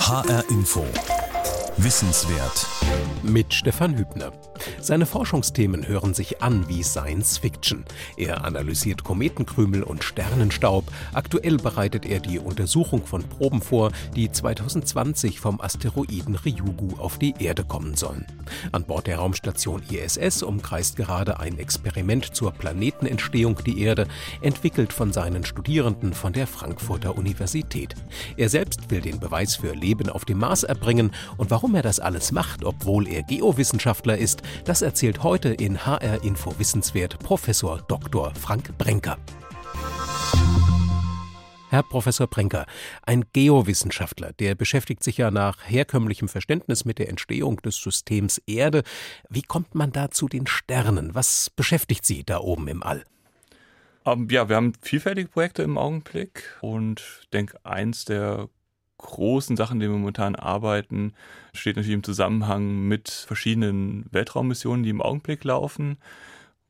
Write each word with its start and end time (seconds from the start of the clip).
HR 0.00 0.44
Info. 0.48 0.84
Wissenswert. 1.76 2.66
Mit 3.22 3.52
Stefan 3.52 3.96
Hübner. 3.96 4.32
Seine 4.80 5.06
Forschungsthemen 5.06 5.86
hören 5.86 6.14
sich 6.14 6.42
an 6.42 6.68
wie 6.68 6.82
Science 6.82 7.38
Fiction. 7.38 7.84
Er 8.16 8.44
analysiert 8.44 9.04
Kometenkrümel 9.04 9.82
und 9.82 10.04
Sternenstaub. 10.04 10.84
Aktuell 11.12 11.56
bereitet 11.56 12.06
er 12.06 12.20
die 12.20 12.38
Untersuchung 12.38 13.06
von 13.06 13.22
Proben 13.22 13.62
vor, 13.62 13.92
die 14.14 14.30
2020 14.30 15.40
vom 15.40 15.60
Asteroiden 15.60 16.36
Ryugu 16.36 16.98
auf 16.98 17.18
die 17.18 17.34
Erde 17.38 17.64
kommen 17.64 17.94
sollen. 17.96 18.26
An 18.72 18.84
Bord 18.84 19.06
der 19.06 19.18
Raumstation 19.18 19.82
ISS 19.90 20.42
umkreist 20.42 20.96
gerade 20.96 21.40
ein 21.40 21.58
Experiment 21.58 22.34
zur 22.34 22.52
Planetenentstehung 22.52 23.58
die 23.64 23.82
Erde, 23.82 24.06
entwickelt 24.40 24.92
von 24.92 25.12
seinen 25.12 25.44
Studierenden 25.44 26.14
von 26.14 26.32
der 26.32 26.46
Frankfurter 26.46 27.16
Universität. 27.16 27.94
Er 28.36 28.48
selbst 28.48 28.90
will 28.90 29.00
den 29.00 29.20
Beweis 29.20 29.56
für 29.56 29.74
Leben 29.74 30.08
auf 30.08 30.24
dem 30.24 30.38
Mars 30.38 30.62
erbringen 30.62 31.12
und 31.36 31.50
warum 31.50 31.74
er 31.74 31.82
das 31.82 32.00
alles 32.00 32.32
macht, 32.32 32.64
obwohl 32.64 33.06
er 33.08 33.22
Geowissenschaftler 33.22 34.18
ist, 34.18 34.42
das 34.64 34.82
erzählt 34.82 35.22
heute 35.22 35.50
in 35.50 35.86
HR 35.86 36.22
Info 36.22 36.58
Wissenswert 36.58 37.18
Professor 37.18 37.82
Dr. 37.88 38.34
Frank 38.34 38.76
Brenker. 38.78 39.18
Herr 41.70 41.82
Professor 41.82 42.26
Brenker, 42.26 42.64
ein 43.02 43.24
Geowissenschaftler, 43.32 44.32
der 44.32 44.54
beschäftigt 44.54 45.04
sich 45.04 45.18
ja 45.18 45.30
nach 45.30 45.68
herkömmlichem 45.68 46.28
Verständnis 46.28 46.84
mit 46.84 46.98
der 46.98 47.10
Entstehung 47.10 47.58
des 47.58 47.76
Systems 47.76 48.38
Erde. 48.46 48.82
Wie 49.28 49.42
kommt 49.42 49.74
man 49.74 49.92
da 49.92 50.10
zu 50.10 50.28
den 50.28 50.46
Sternen? 50.46 51.14
Was 51.14 51.50
beschäftigt 51.50 52.06
Sie 52.06 52.24
da 52.24 52.38
oben 52.38 52.68
im 52.68 52.82
All? 52.82 53.04
Ähm, 54.06 54.28
ja, 54.30 54.48
wir 54.48 54.56
haben 54.56 54.72
vielfältige 54.80 55.28
Projekte 55.28 55.62
im 55.62 55.76
Augenblick 55.76 56.56
und 56.62 57.02
ich 57.20 57.28
denke, 57.30 57.58
eins 57.64 58.06
der 58.06 58.48
großen 58.98 59.56
Sachen, 59.56 59.80
die 59.80 59.86
wir 59.86 59.96
momentan 59.96 60.34
arbeiten, 60.34 61.14
steht 61.54 61.76
natürlich 61.76 61.94
im 61.94 62.02
Zusammenhang 62.02 62.86
mit 62.88 63.08
verschiedenen 63.08 64.06
Weltraummissionen, 64.10 64.82
die 64.82 64.90
im 64.90 65.02
Augenblick 65.02 65.44
laufen 65.44 65.98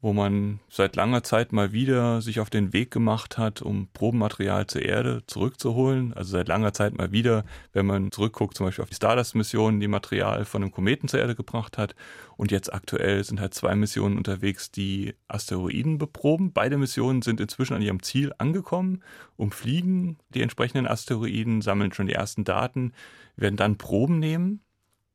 wo 0.01 0.13
man 0.13 0.61
seit 0.71 0.95
langer 0.95 1.25
Zeit 1.25 1.53
mal 1.53 1.73
wieder 1.73 2.23
sich 2.23 2.39
auf 2.39 2.51
den 2.51 2.73
Weg 2.73 2.93
gemacht 2.93 3.37
hat, 3.37 3.63
um 3.63 3.89
Probenmaterial 3.93 4.69
zur 4.69 4.83
Erde 4.83 5.25
zurückzuholen. 5.27 6.13
Also 6.15 6.33
seit 6.33 6.47
langer 6.47 6.73
Zeit 6.73 6.97
mal 6.97 7.11
wieder, 7.11 7.45
wenn 7.73 7.87
man 7.87 8.13
zurückguckt, 8.13 8.57
zum 8.57 8.67
Beispiel 8.67 8.85
auf 8.85 8.91
die 8.91 8.95
Stardust-Mission, 8.95 9.81
die 9.81 9.89
Material 9.89 10.45
von 10.45 10.63
einem 10.63 10.71
Kometen 10.71 11.09
zur 11.09 11.19
Erde 11.19 11.35
gebracht 11.35 11.79
hat. 11.79 11.97
Und 12.37 12.53
jetzt 12.53 12.73
aktuell 12.73 13.25
sind 13.25 13.41
halt 13.41 13.55
zwei 13.55 13.75
Missionen 13.75 14.17
unterwegs, 14.17 14.71
die 14.71 15.17
Asteroiden 15.27 15.99
beproben. 15.99 16.53
Beide 16.53 16.79
Missionen 16.79 17.23
sind 17.23 17.41
inzwischen 17.41 17.75
an 17.75 17.83
ihrem 17.83 18.03
Ziel 18.05 18.33
angekommen, 18.39 19.03
umfliegen 19.37 20.19
die 20.29 20.43
entsprechenden 20.43 20.87
Asteroiden, 20.87 21.61
sammeln 21.61 21.93
schon 21.93 22.07
die 22.07 22.13
ersten 22.13 22.45
Daten, 22.45 22.93
werden 23.35 23.57
dann 23.57 23.79
Proben 23.79 24.21
nehmen 24.21 24.61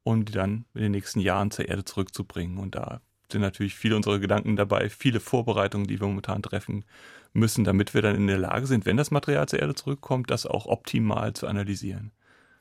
und 0.04 0.28
die 0.28 0.34
dann 0.34 0.66
in 0.74 0.82
den 0.82 0.92
nächsten 0.92 1.22
Jahren 1.22 1.52
zur 1.52 1.70
Erde 1.70 1.86
zurückzubringen. 1.86 2.58
Und 2.58 2.76
da 2.76 3.00
sind 3.32 3.42
natürlich 3.42 3.76
viele 3.76 3.96
unserer 3.96 4.20
Gedanken 4.20 4.56
dabei, 4.56 4.90
viele 4.90 5.20
Vorbereitungen, 5.20 5.88
die 5.88 6.00
wir 6.00 6.08
momentan 6.08 6.44
treffen 6.44 6.86
müssen, 7.34 7.64
damit 7.64 7.94
wir 7.94 8.02
dann 8.02 8.16
in 8.16 8.28
der 8.28 8.38
Lage 8.38 8.68
sind, 8.68 8.86
wenn 8.86 8.98
das 8.98 9.12
Material 9.12 9.48
zur 9.48 9.60
Erde 9.60 9.76
zurückkommt, 9.76 10.30
das 10.30 10.46
auch 10.46 10.68
optimal 10.68 11.34
zu 11.34 11.48
analysieren. 11.48 12.12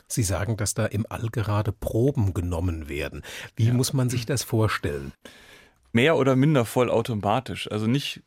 Sie 0.08 0.22
sagen, 0.22 0.56
dass 0.56 0.74
da 0.74 0.86
im 0.86 1.06
All 1.08 1.28
gerade 1.30 1.72
Proben 1.72 2.34
genommen 2.34 2.88
werden. 2.88 3.22
Wie 3.56 3.66
ja. 3.66 3.74
muss 3.74 3.92
man 3.92 4.10
sich 4.10 4.26
das 4.26 4.42
vorstellen? 4.42 5.12
Mehr 5.92 6.16
oder 6.16 6.36
minder 6.36 6.64
vollautomatisch. 6.64 7.70
Also 7.70 7.86
nicht 7.86 8.22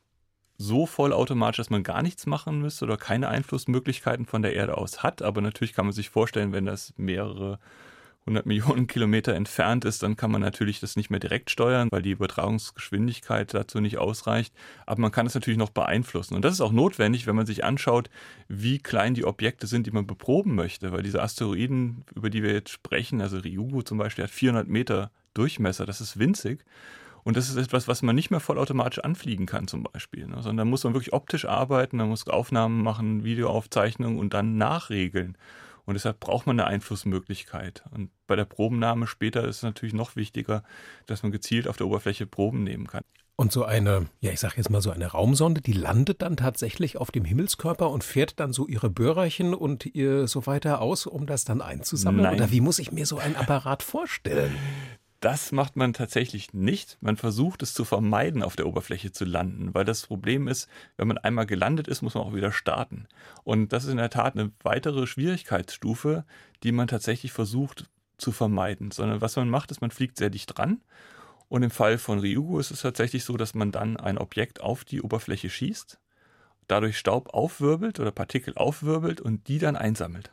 so 0.57 0.85
vollautomatisch, 0.85 1.57
dass 1.57 1.69
man 1.69 1.83
gar 1.83 2.01
nichts 2.01 2.25
machen 2.25 2.61
müsste 2.61 2.85
oder 2.85 2.97
keine 2.97 3.27
Einflussmöglichkeiten 3.27 4.25
von 4.25 4.41
der 4.41 4.53
Erde 4.53 4.77
aus 4.77 5.03
hat. 5.03 5.21
Aber 5.21 5.41
natürlich 5.41 5.73
kann 5.73 5.85
man 5.85 5.93
sich 5.93 6.09
vorstellen, 6.09 6.53
wenn 6.53 6.65
das 6.65 6.93
mehrere 6.97 7.59
100 8.27 8.45
Millionen 8.45 8.87
Kilometer 8.87 9.33
entfernt 9.33 9.85
ist, 9.85 10.01
dann 10.03 10.15
kann 10.15 10.31
man 10.31 10.41
natürlich 10.41 10.79
das 10.79 10.95
nicht 10.95 11.09
mehr 11.09 11.19
direkt 11.19 11.49
steuern, 11.49 11.89
weil 11.91 12.01
die 12.01 12.11
Übertragungsgeschwindigkeit 12.11 13.53
dazu 13.53 13.79
nicht 13.79 13.97
ausreicht. 13.97 14.53
Aber 14.85 15.01
man 15.01 15.11
kann 15.11 15.27
es 15.27 15.35
natürlich 15.35 15.59
noch 15.59 15.69
beeinflussen. 15.69 16.35
Und 16.35 16.43
das 16.43 16.53
ist 16.53 16.61
auch 16.61 16.71
notwendig, 16.71 17.27
wenn 17.27 17.35
man 17.35 17.45
sich 17.45 17.63
anschaut, 17.63 18.09
wie 18.47 18.79
klein 18.79 19.13
die 19.13 19.25
Objekte 19.25 19.67
sind, 19.67 19.87
die 19.87 19.91
man 19.91 20.07
beproben 20.07 20.55
möchte. 20.55 20.91
Weil 20.91 21.03
diese 21.03 21.21
Asteroiden, 21.21 22.03
über 22.15 22.29
die 22.29 22.43
wir 22.43 22.53
jetzt 22.53 22.71
sprechen, 22.71 23.21
also 23.21 23.37
Ryugu 23.37 23.83
zum 23.83 23.97
Beispiel, 23.97 24.23
hat 24.23 24.31
400 24.31 24.67
Meter 24.67 25.11
Durchmesser. 25.33 25.85
Das 25.85 26.01
ist 26.01 26.17
winzig. 26.17 26.65
Und 27.25 27.37
das 27.37 27.49
ist 27.49 27.57
etwas, 27.57 27.87
was 27.87 28.03
man 28.03 28.15
nicht 28.15 28.29
mehr 28.29 28.39
vollautomatisch 28.39 28.99
anfliegen 28.99 29.47
kann 29.47 29.67
zum 29.67 29.81
Beispiel. 29.83 30.27
Ne? 30.27 30.35
Sondern 30.35 30.57
da 30.57 30.65
muss 30.65 30.83
man 30.83 30.93
wirklich 30.93 31.11
optisch 31.11 31.45
arbeiten, 31.45 31.97
man 31.97 32.09
muss 32.09 32.27
Aufnahmen 32.27 32.83
machen, 32.83 33.23
Videoaufzeichnungen 33.23 34.19
und 34.19 34.33
dann 34.33 34.57
nachregeln. 34.57 35.35
Und 35.85 35.93
deshalb 35.93 36.19
braucht 36.19 36.47
man 36.47 36.59
eine 36.59 36.67
Einflussmöglichkeit. 36.67 37.83
Und 37.91 38.09
bei 38.27 38.35
der 38.35 38.45
Probennahme 38.45 39.07
später 39.07 39.43
ist 39.43 39.57
es 39.57 39.63
natürlich 39.63 39.93
noch 39.93 40.15
wichtiger, 40.15 40.63
dass 41.05 41.23
man 41.23 41.31
gezielt 41.31 41.67
auf 41.67 41.77
der 41.77 41.87
Oberfläche 41.87 42.25
Proben 42.25 42.63
nehmen 42.63 42.87
kann. 42.87 43.03
Und 43.37 43.51
so 43.51 43.65
eine, 43.65 44.07
ja, 44.21 44.31
ich 44.31 44.39
sag 44.39 44.55
jetzt 44.55 44.69
mal 44.69 44.81
so 44.81 44.91
eine 44.91 45.07
Raumsonde, 45.07 45.59
die 45.59 45.73
landet 45.73 46.21
dann 46.21 46.37
tatsächlich 46.37 46.97
auf 46.97 47.11
dem 47.11 47.25
Himmelskörper 47.25 47.89
und 47.89 48.03
fährt 48.03 48.39
dann 48.39 48.53
so 48.53 48.65
ihre 48.65 48.89
Böhrerchen 48.89 49.53
und 49.53 49.85
ihr 49.85 50.27
so 50.27 50.47
weiter 50.47 50.79
aus, 50.79 51.05
um 51.05 51.25
das 51.25 51.43
dann 51.43 51.61
einzusammeln? 51.61 52.23
Nein. 52.23 52.35
Oder 52.35 52.51
wie 52.51 52.61
muss 52.61 52.79
ich 52.79 52.93
mir 52.93 53.05
so 53.05 53.17
einen 53.17 53.35
Apparat 53.35 53.83
vorstellen? 53.83 54.55
Das 55.21 55.51
macht 55.51 55.75
man 55.75 55.93
tatsächlich 55.93 56.53
nicht. 56.53 56.97
Man 57.01 57.17
versucht 57.17 57.63
es 57.63 57.73
zu 57.73 57.85
vermeiden, 57.85 58.43
auf 58.43 58.55
der 58.55 58.67
Oberfläche 58.67 59.11
zu 59.11 59.25
landen, 59.25 59.73
weil 59.73 59.85
das 59.85 60.05
Problem 60.05 60.47
ist, 60.47 60.69
wenn 60.97 61.07
man 61.07 61.17
einmal 61.17 61.45
gelandet 61.45 61.87
ist, 61.87 62.01
muss 62.01 62.13
man 62.15 62.23
auch 62.23 62.35
wieder 62.35 62.51
starten. 62.51 63.07
Und 63.43 63.73
das 63.73 63.85
ist 63.85 63.91
in 63.91 63.97
der 63.97 64.09
Tat 64.09 64.35
eine 64.35 64.51
weitere 64.61 65.07
Schwierigkeitsstufe, 65.07 66.25
die 66.63 66.71
man 66.71 66.87
tatsächlich 66.87 67.31
versucht 67.31 67.89
zu 68.17 68.31
vermeiden. 68.31 68.91
Sondern 68.91 69.21
was 69.21 69.35
man 69.35 69.49
macht, 69.49 69.71
ist, 69.71 69.81
man 69.81 69.91
fliegt 69.91 70.17
sehr 70.17 70.29
dicht 70.29 70.57
dran. 70.57 70.81
Und 71.47 71.63
im 71.63 71.71
Fall 71.71 71.97
von 71.97 72.19
Ryugu 72.19 72.59
ist 72.59 72.71
es 72.71 72.81
tatsächlich 72.81 73.23
so, 73.23 73.37
dass 73.37 73.53
man 73.53 73.71
dann 73.71 73.97
ein 73.97 74.17
Objekt 74.17 74.61
auf 74.61 74.83
die 74.83 75.01
Oberfläche 75.01 75.49
schießt, 75.49 75.99
dadurch 76.67 76.97
Staub 76.97 77.33
aufwirbelt 77.33 77.99
oder 77.99 78.11
Partikel 78.11 78.55
aufwirbelt 78.55 79.21
und 79.21 79.47
die 79.47 79.59
dann 79.59 79.75
einsammelt. 79.75 80.31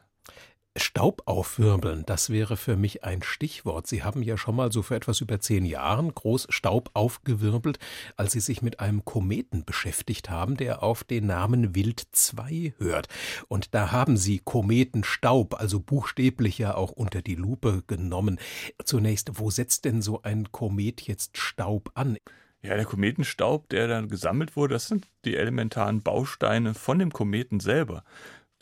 Staub 0.75 1.23
aufwirbeln, 1.27 2.05
das 2.07 2.31
wäre 2.31 2.57
für 2.57 2.77
mich 2.77 3.05
ein 3.05 3.23
Stichwort. 3.23 3.87
Sie 3.87 4.03
haben 4.03 4.23
ja 4.23 4.39
schon 4.39 4.57
mal 4.57 4.73
so 4.73 4.81
für 4.81 4.97
etwas 4.97 5.21
über 5.21 5.39
zehn 5.39 5.67
Jahren 5.67 6.15
groß 6.15 6.47
Staub 6.49 6.91
aufgewirbelt, 6.95 7.79
als 8.17 8.33
Sie 8.33 8.41
sich 8.41 8.63
mit 8.63 8.81
einem 8.81 9.05
Kometen 9.05 9.67
beschäftigt 9.67 10.31
haben, 10.31 10.57
der 10.57 10.83
auf 10.83 11.05
den 11.05 11.27
Namen 11.27 11.75
Wild 11.75 12.07
2 12.13 12.73
hört. 12.79 13.09
Und 13.49 13.75
da 13.75 13.93
haben 13.93 14.17
Sie 14.17 14.39
Kometenstaub, 14.39 15.61
also 15.61 15.79
buchstäblich 15.79 16.57
ja 16.57 16.75
auch 16.75 16.93
unter 16.93 17.21
die 17.21 17.35
Lupe 17.35 17.83
genommen. 17.87 18.41
Zunächst, 18.83 19.39
wo 19.39 19.51
setzt 19.51 19.85
denn 19.85 20.01
so 20.01 20.23
ein 20.23 20.53
Komet 20.53 21.03
jetzt 21.03 21.37
Staub 21.37 21.91
an? 21.95 22.17
Ja, 22.63 22.77
der 22.77 22.87
Kometenstaub, 22.87 23.69
der 23.69 23.89
dann 23.89 24.09
gesammelt 24.09 24.57
wurde, 24.57 24.75
das 24.75 24.87
sind 24.87 25.07
die 25.27 25.37
elementaren 25.37 26.01
Bausteine 26.01 26.73
von 26.73 26.99
dem 26.99 27.13
Kometen 27.13 27.61
selber 27.61 28.05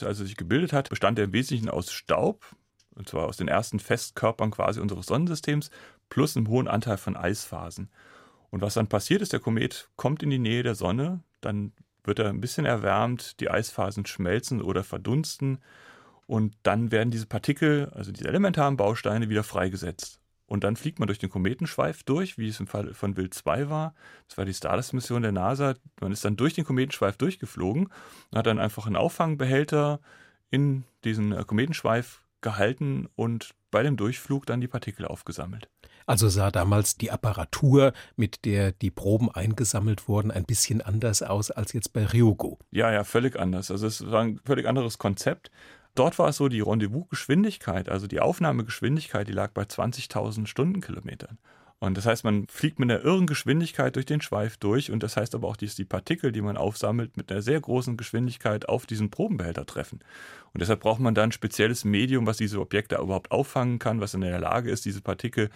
als 0.03 0.21
er 0.21 0.27
sich 0.27 0.37
gebildet 0.37 0.72
hat, 0.72 0.91
bestand 0.91 1.19
er 1.19 1.27
im 1.27 1.33
Wesentlichen 1.33 1.69
aus 1.69 1.93
Staub, 1.93 2.44
und 2.94 3.09
zwar 3.09 3.27
aus 3.27 3.37
den 3.37 3.49
ersten 3.49 3.81
Festkörpern 3.81 4.50
quasi 4.50 4.81
unseres 4.81 5.06
Sonnensystems, 5.06 5.71
plus 6.09 6.37
einem 6.37 6.49
hohen 6.49 6.69
Anteil 6.69 6.97
von 6.97 7.16
Eisphasen. 7.16 7.91
Und 8.50 8.62
was 8.62 8.75
dann 8.75 8.88
passiert 8.88 9.22
ist, 9.22 9.33
der 9.33 9.41
Komet 9.41 9.88
kommt 9.97 10.22
in 10.22 10.31
die 10.31 10.38
Nähe 10.38 10.62
der 10.62 10.75
Sonne, 10.75 11.22
dann 11.41 11.72
wird 12.05 12.19
er 12.19 12.28
ein 12.28 12.41
bisschen 12.41 12.66
erwärmt, 12.66 13.41
die 13.41 13.50
Eisphasen 13.50 14.06
schmelzen 14.06 14.61
oder 14.61 14.83
verdunsten 14.84 15.59
und 16.27 16.55
dann 16.62 16.93
werden 16.93 17.11
diese 17.11 17.27
Partikel, 17.27 17.91
also 17.94 18.12
diese 18.12 18.28
elementaren 18.28 18.77
Bausteine, 18.77 19.28
wieder 19.28 19.43
freigesetzt. 19.43 20.19
Und 20.50 20.65
dann 20.65 20.75
fliegt 20.75 20.99
man 20.99 21.06
durch 21.06 21.21
den 21.21 21.31
Kometenschweif 21.31 22.03
durch, 22.03 22.37
wie 22.37 22.49
es 22.49 22.59
im 22.59 22.66
Fall 22.66 22.93
von 22.93 23.16
Wild 23.16 23.34
2 23.34 23.71
war. 23.71 23.94
Das 24.27 24.37
war 24.37 24.44
die 24.44 24.53
Stardust-Mission 24.53 25.22
der 25.22 25.31
NASA. 25.31 25.75
Man 26.00 26.11
ist 26.11 26.25
dann 26.25 26.37
durch 26.37 26.55
den 26.55 26.65
Kometenschweif 26.65 27.16
durchgeflogen 27.16 27.87
und 27.87 28.38
hat 28.38 28.47
dann 28.47 28.59
einfach 28.59 28.87
einen 28.87 28.97
Auffangbehälter 28.97 30.00
in 30.50 30.83
diesen 31.05 31.31
äh, 31.31 31.44
Kometenschweif 31.44 32.25
gehalten 32.41 33.09
und 33.15 33.50
bei 33.70 33.85
dem 33.85 33.97
Durchflug 33.97 34.44
dann 34.44 34.61
die 34.61 34.67
Partikel 34.67 35.06
aufgesammelt. 35.06 35.69
Also 36.05 36.29
sah 36.29 36.50
damals 36.50 36.96
die 36.96 37.12
Apparatur, 37.12 37.93
mit 38.17 38.44
der 38.44 38.73
die 38.73 38.91
Proben 38.91 39.31
eingesammelt 39.31 40.08
wurden, 40.08 40.32
ein 40.32 40.46
bisschen 40.46 40.81
anders 40.81 41.23
aus 41.23 41.53
als 41.53 41.73
jetzt 41.75 41.93
bei 41.93 42.05
Ryugu. 42.05 42.56
Ja, 42.73 42.91
ja, 42.91 43.05
völlig 43.05 43.38
anders. 43.38 43.70
Also 43.70 43.87
es 43.87 44.05
war 44.11 44.23
ein 44.23 44.41
völlig 44.44 44.67
anderes 44.67 44.99
Konzept. 44.99 45.53
Dort 45.94 46.19
war 46.19 46.28
es 46.28 46.37
so, 46.37 46.48
die 46.48 46.60
Rendezvous-Geschwindigkeit, 46.60 47.88
also 47.88 48.06
die 48.06 48.20
Aufnahmegeschwindigkeit, 48.20 49.28
die 49.28 49.32
lag 49.32 49.50
bei 49.52 49.62
20.000 49.62 50.46
Stundenkilometern. 50.46 51.38
Und 51.82 51.96
das 51.96 52.04
heißt, 52.04 52.25
man 52.25 52.46
fliegt 52.46 52.78
mit 52.78 52.90
einer 52.90 53.02
irren 53.02 53.26
Geschwindigkeit 53.26 53.96
durch 53.96 54.04
den 54.04 54.20
Schweif 54.20 54.58
durch 54.58 54.90
und 54.90 55.02
das 55.02 55.16
heißt 55.16 55.34
aber 55.34 55.48
auch, 55.48 55.56
dass 55.56 55.75
die 55.75 55.87
Partikel, 55.87 56.31
die 56.31 56.42
man 56.42 56.58
aufsammelt, 56.58 57.16
mit 57.16 57.32
einer 57.32 57.40
sehr 57.40 57.58
großen 57.58 57.96
Geschwindigkeit 57.96 58.69
auf 58.69 58.84
diesen 58.84 59.10
Probenbehälter 59.10 59.64
treffen. 59.64 60.00
Und 60.52 60.60
deshalb 60.60 60.81
braucht 60.81 61.00
man 61.00 61.14
dann 61.14 61.31
ein 61.31 61.32
spezielles 61.32 61.87
Medium, 61.87 62.26
was 62.26 62.36
diese 62.36 62.60
Objekte 62.60 62.96
überhaupt 62.96 63.31
auffangen 63.31 63.78
kann, 63.78 64.02
was 64.02 64.12
in 64.12 64.20
der 64.20 64.38
Lage 64.38 64.70
ist, 64.70 64.84
diese 64.84 65.00
Partikel 65.00 65.48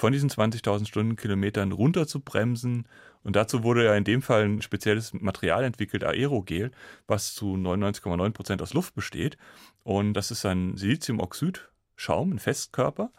von 0.00 0.14
diesen 0.14 0.30
20.000 0.30 0.88
Stundenkilometern 0.88 1.72
runter 1.72 2.06
zu 2.06 2.20
bremsen. 2.20 2.88
Und 3.22 3.36
dazu 3.36 3.62
wurde 3.62 3.84
ja 3.84 3.94
in 3.94 4.04
dem 4.04 4.22
Fall 4.22 4.44
ein 4.44 4.62
spezielles 4.62 5.12
Material 5.12 5.62
entwickelt, 5.62 6.04
Aerogel, 6.04 6.70
was 7.06 7.34
zu 7.34 7.54
99,9 7.54 8.30
Prozent 8.30 8.62
aus 8.62 8.72
Luft 8.72 8.94
besteht. 8.94 9.36
Und 9.84 10.14
das 10.14 10.30
ist 10.30 10.46
ein 10.46 10.78
Siliziumoxid, 10.78 11.68
Schaum, 11.96 12.32
ein 12.32 12.38
Festkörper. 12.38 13.12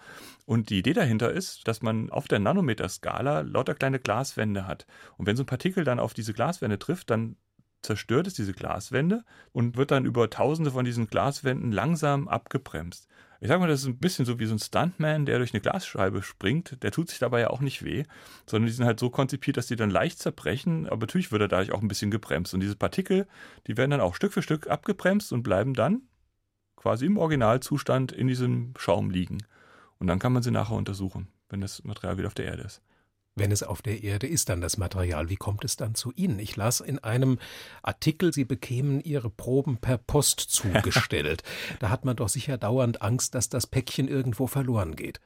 Und 0.47 0.71
die 0.71 0.79
Idee 0.79 0.93
dahinter 0.93 1.31
ist, 1.31 1.67
dass 1.67 1.83
man 1.83 2.09
auf 2.09 2.27
der 2.27 2.39
Nanometerskala 2.39 3.41
lauter 3.41 3.75
kleine 3.75 3.99
Glaswände 3.99 4.65
hat. 4.65 4.87
Und 5.17 5.27
wenn 5.27 5.37
so 5.37 5.43
ein 5.43 5.47
Partikel 5.47 5.83
dann 5.83 5.99
auf 5.99 6.15
diese 6.15 6.33
Glaswände 6.33 6.79
trifft, 6.79 7.11
dann 7.11 7.35
zerstört 7.83 8.25
es 8.25 8.33
diese 8.33 8.53
Glaswände 8.53 9.23
und 9.51 9.77
wird 9.77 9.91
dann 9.91 10.05
über 10.05 10.31
tausende 10.31 10.71
von 10.71 10.85
diesen 10.85 11.05
Glaswänden 11.05 11.71
langsam 11.71 12.27
abgebremst. 12.27 13.07
Ich 13.43 13.47
sag 13.47 13.59
mal, 13.59 13.67
das 13.67 13.81
ist 13.81 13.88
ein 13.88 13.97
bisschen 13.97 14.25
so 14.25 14.38
wie 14.38 14.45
so 14.45 14.53
ein 14.53 14.59
Stuntman, 14.59 15.25
der 15.25 15.39
durch 15.39 15.51
eine 15.51 15.61
Glasscheibe 15.61 16.21
springt. 16.21 16.77
Der 16.83 16.91
tut 16.91 17.09
sich 17.09 17.17
dabei 17.17 17.39
ja 17.39 17.49
auch 17.49 17.59
nicht 17.59 17.83
weh, 17.83 18.03
sondern 18.45 18.67
die 18.67 18.71
sind 18.71 18.85
halt 18.85 18.99
so 18.99 19.09
konzipiert, 19.09 19.57
dass 19.57 19.65
die 19.65 19.75
dann 19.75 19.89
leicht 19.89 20.19
zerbrechen. 20.19 20.85
Aber 20.85 20.99
natürlich 20.99 21.31
wird 21.31 21.41
er 21.41 21.47
dadurch 21.47 21.71
auch 21.71 21.81
ein 21.81 21.88
bisschen 21.88 22.11
gebremst. 22.11 22.53
Und 22.53 22.59
diese 22.59 22.75
Partikel, 22.75 23.27
die 23.65 23.77
werden 23.77 23.89
dann 23.89 23.99
auch 23.99 24.13
Stück 24.13 24.31
für 24.31 24.43
Stück 24.43 24.67
abgebremst 24.67 25.33
und 25.33 25.41
bleiben 25.41 25.73
dann 25.73 26.03
quasi 26.75 27.07
im 27.07 27.17
Originalzustand 27.17 28.11
in 28.11 28.27
diesem 28.27 28.75
Schaum 28.77 29.09
liegen. 29.09 29.39
Und 29.97 30.05
dann 30.05 30.19
kann 30.19 30.33
man 30.33 30.43
sie 30.43 30.51
nachher 30.51 30.75
untersuchen, 30.75 31.27
wenn 31.49 31.61
das 31.61 31.83
Material 31.83 32.19
wieder 32.19 32.27
auf 32.27 32.35
der 32.35 32.45
Erde 32.45 32.61
ist. 32.61 32.83
Wenn 33.35 33.51
es 33.51 33.63
auf 33.63 33.81
der 33.81 34.03
Erde 34.03 34.27
ist, 34.27 34.49
dann 34.49 34.59
das 34.59 34.77
Material, 34.77 35.29
wie 35.29 35.37
kommt 35.37 35.63
es 35.63 35.77
dann 35.77 35.95
zu 35.95 36.11
Ihnen? 36.15 36.37
Ich 36.39 36.57
las 36.57 36.81
in 36.81 36.99
einem 36.99 37.39
Artikel, 37.81 38.33
Sie 38.33 38.43
bekämen 38.43 38.99
Ihre 38.99 39.29
Proben 39.29 39.77
per 39.77 39.97
Post 39.97 40.39
zugestellt. 40.49 41.43
da 41.79 41.89
hat 41.89 42.03
man 42.03 42.17
doch 42.17 42.29
sicher 42.29 42.57
dauernd 42.57 43.01
Angst, 43.01 43.33
dass 43.35 43.47
das 43.47 43.67
Päckchen 43.67 44.09
irgendwo 44.09 44.47
verloren 44.47 44.95
geht. 44.95 45.21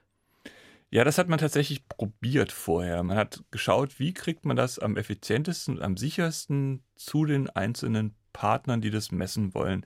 Ja, 0.91 1.03
das 1.03 1.17
hat 1.17 1.27
man 1.27 1.39
tatsächlich 1.39 1.87
probiert 1.87 2.51
vorher. 2.51 3.01
Man 3.03 3.17
hat 3.17 3.43
geschaut, 3.49 3.99
wie 3.99 4.13
kriegt 4.13 4.45
man 4.45 4.55
das 4.55 4.77
am 4.77 4.97
effizientesten 4.97 5.77
und 5.77 5.83
am 5.83 5.97
sichersten 5.97 6.83
zu 6.95 7.25
den 7.25 7.49
einzelnen 7.49 8.15
Partnern, 8.33 8.81
die 8.81 8.91
das 8.91 9.11
messen 9.11 9.53
wollen. 9.53 9.85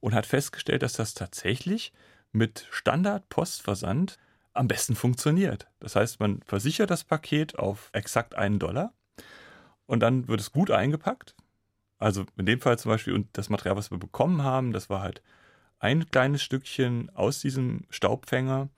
Und 0.00 0.12
hat 0.12 0.26
festgestellt, 0.26 0.82
dass 0.82 0.94
das 0.94 1.14
tatsächlich 1.14 1.92
mit 2.32 2.66
Standard-Postversand 2.70 4.18
am 4.52 4.68
besten 4.68 4.96
funktioniert. 4.96 5.68
Das 5.78 5.96
heißt, 5.96 6.20
man 6.20 6.42
versichert 6.42 6.90
das 6.90 7.04
Paket 7.04 7.58
auf 7.58 7.90
exakt 7.92 8.34
einen 8.34 8.58
Dollar 8.58 8.92
und 9.86 10.00
dann 10.00 10.28
wird 10.28 10.40
es 10.40 10.52
gut 10.52 10.70
eingepackt. 10.70 11.34
Also 11.98 12.24
in 12.36 12.46
dem 12.46 12.60
Fall 12.60 12.78
zum 12.78 12.90
Beispiel 12.90 13.12
und 13.12 13.28
das 13.34 13.50
Material, 13.50 13.76
was 13.76 13.90
wir 13.90 13.98
bekommen 13.98 14.42
haben, 14.42 14.72
das 14.72 14.88
war 14.88 15.02
halt 15.02 15.22
ein 15.78 16.10
kleines 16.10 16.42
Stückchen 16.42 17.10
aus 17.10 17.40
diesem 17.40 17.86
Staubfänger 17.90 18.68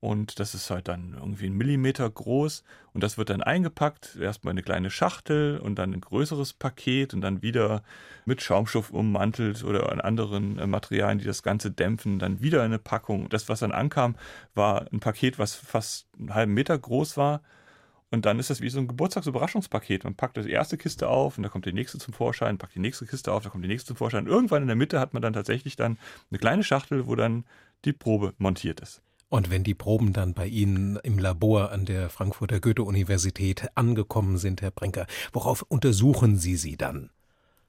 und 0.00 0.40
das 0.40 0.54
ist 0.54 0.70
halt 0.70 0.88
dann 0.88 1.14
irgendwie 1.14 1.46
ein 1.46 1.56
Millimeter 1.56 2.08
groß 2.08 2.64
und 2.92 3.02
das 3.02 3.18
wird 3.18 3.30
dann 3.30 3.42
eingepackt, 3.42 4.16
erstmal 4.16 4.52
eine 4.52 4.62
kleine 4.62 4.90
Schachtel 4.90 5.58
und 5.58 5.78
dann 5.78 5.92
ein 5.92 6.00
größeres 6.00 6.54
Paket 6.54 7.14
und 7.14 7.20
dann 7.20 7.42
wieder 7.42 7.82
mit 8.24 8.42
Schaumstoff 8.42 8.90
ummantelt 8.90 9.62
oder 9.62 9.92
an 9.92 10.00
anderen 10.00 10.58
äh, 10.58 10.66
Materialien, 10.66 11.18
die 11.18 11.26
das 11.26 11.42
Ganze 11.42 11.70
dämpfen, 11.70 12.18
dann 12.18 12.40
wieder 12.40 12.62
eine 12.62 12.78
Packung. 12.78 13.28
Das, 13.28 13.48
was 13.48 13.60
dann 13.60 13.72
ankam, 13.72 14.16
war 14.54 14.86
ein 14.92 15.00
Paket, 15.00 15.38
was 15.38 15.54
fast 15.54 16.08
einen 16.18 16.34
halben 16.34 16.54
Meter 16.54 16.78
groß 16.78 17.16
war 17.16 17.42
und 18.10 18.26
dann 18.26 18.38
ist 18.40 18.50
das 18.50 18.60
wie 18.60 18.68
so 18.68 18.80
ein 18.80 18.88
Geburtstagsüberraschungspaket. 18.88 20.04
Man 20.04 20.16
packt 20.16 20.36
die 20.36 20.50
erste 20.50 20.76
Kiste 20.76 21.08
auf 21.08 21.36
und 21.36 21.44
da 21.44 21.48
kommt 21.48 21.66
die 21.66 21.72
nächste 21.72 21.98
zum 21.98 22.12
Vorschein, 22.12 22.58
packt 22.58 22.74
die 22.74 22.80
nächste 22.80 23.06
Kiste 23.06 23.32
auf, 23.32 23.44
da 23.44 23.50
kommt 23.50 23.64
die 23.64 23.68
nächste 23.68 23.88
zum 23.88 23.96
Vorschein. 23.96 24.26
Irgendwann 24.26 24.62
in 24.62 24.68
der 24.68 24.76
Mitte 24.76 24.98
hat 24.98 25.14
man 25.14 25.22
dann 25.22 25.32
tatsächlich 25.32 25.76
dann 25.76 25.98
eine 26.30 26.38
kleine 26.38 26.64
Schachtel, 26.64 27.06
wo 27.06 27.14
dann 27.14 27.44
die 27.84 27.92
Probe 27.92 28.34
montiert 28.38 28.80
ist. 28.80 29.02
Und 29.30 29.48
wenn 29.48 29.62
die 29.62 29.74
Proben 29.74 30.12
dann 30.12 30.34
bei 30.34 30.48
Ihnen 30.48 30.96
im 30.96 31.16
Labor 31.18 31.70
an 31.70 31.84
der 31.84 32.10
Frankfurter 32.10 32.60
Goethe-Universität 32.60 33.68
angekommen 33.76 34.38
sind, 34.38 34.60
Herr 34.60 34.72
Brenker, 34.72 35.06
worauf 35.32 35.62
untersuchen 35.62 36.36
Sie 36.36 36.56
sie 36.56 36.76
dann? 36.76 37.10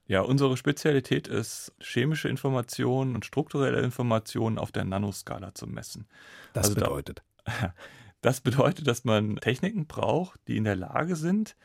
Ja, 0.08 0.22
unsere 0.22 0.56
Spezialität 0.56 1.28
ist, 1.28 1.72
chemische 1.78 2.28
Informationen 2.28 3.14
und 3.14 3.24
strukturelle 3.24 3.80
Informationen 3.80 4.58
auf 4.58 4.72
der 4.72 4.84
Nanoskala 4.84 5.54
zu 5.54 5.68
messen. 5.68 6.08
Das 6.52 6.66
also 6.66 6.80
bedeutet? 6.80 7.22
Da, 7.44 7.74
das 8.22 8.40
bedeutet, 8.40 8.88
dass 8.88 9.04
man 9.04 9.36
Techniken 9.36 9.86
braucht, 9.86 10.40
die 10.48 10.56
in 10.56 10.64
der 10.64 10.76
Lage 10.76 11.14
sind, 11.14 11.56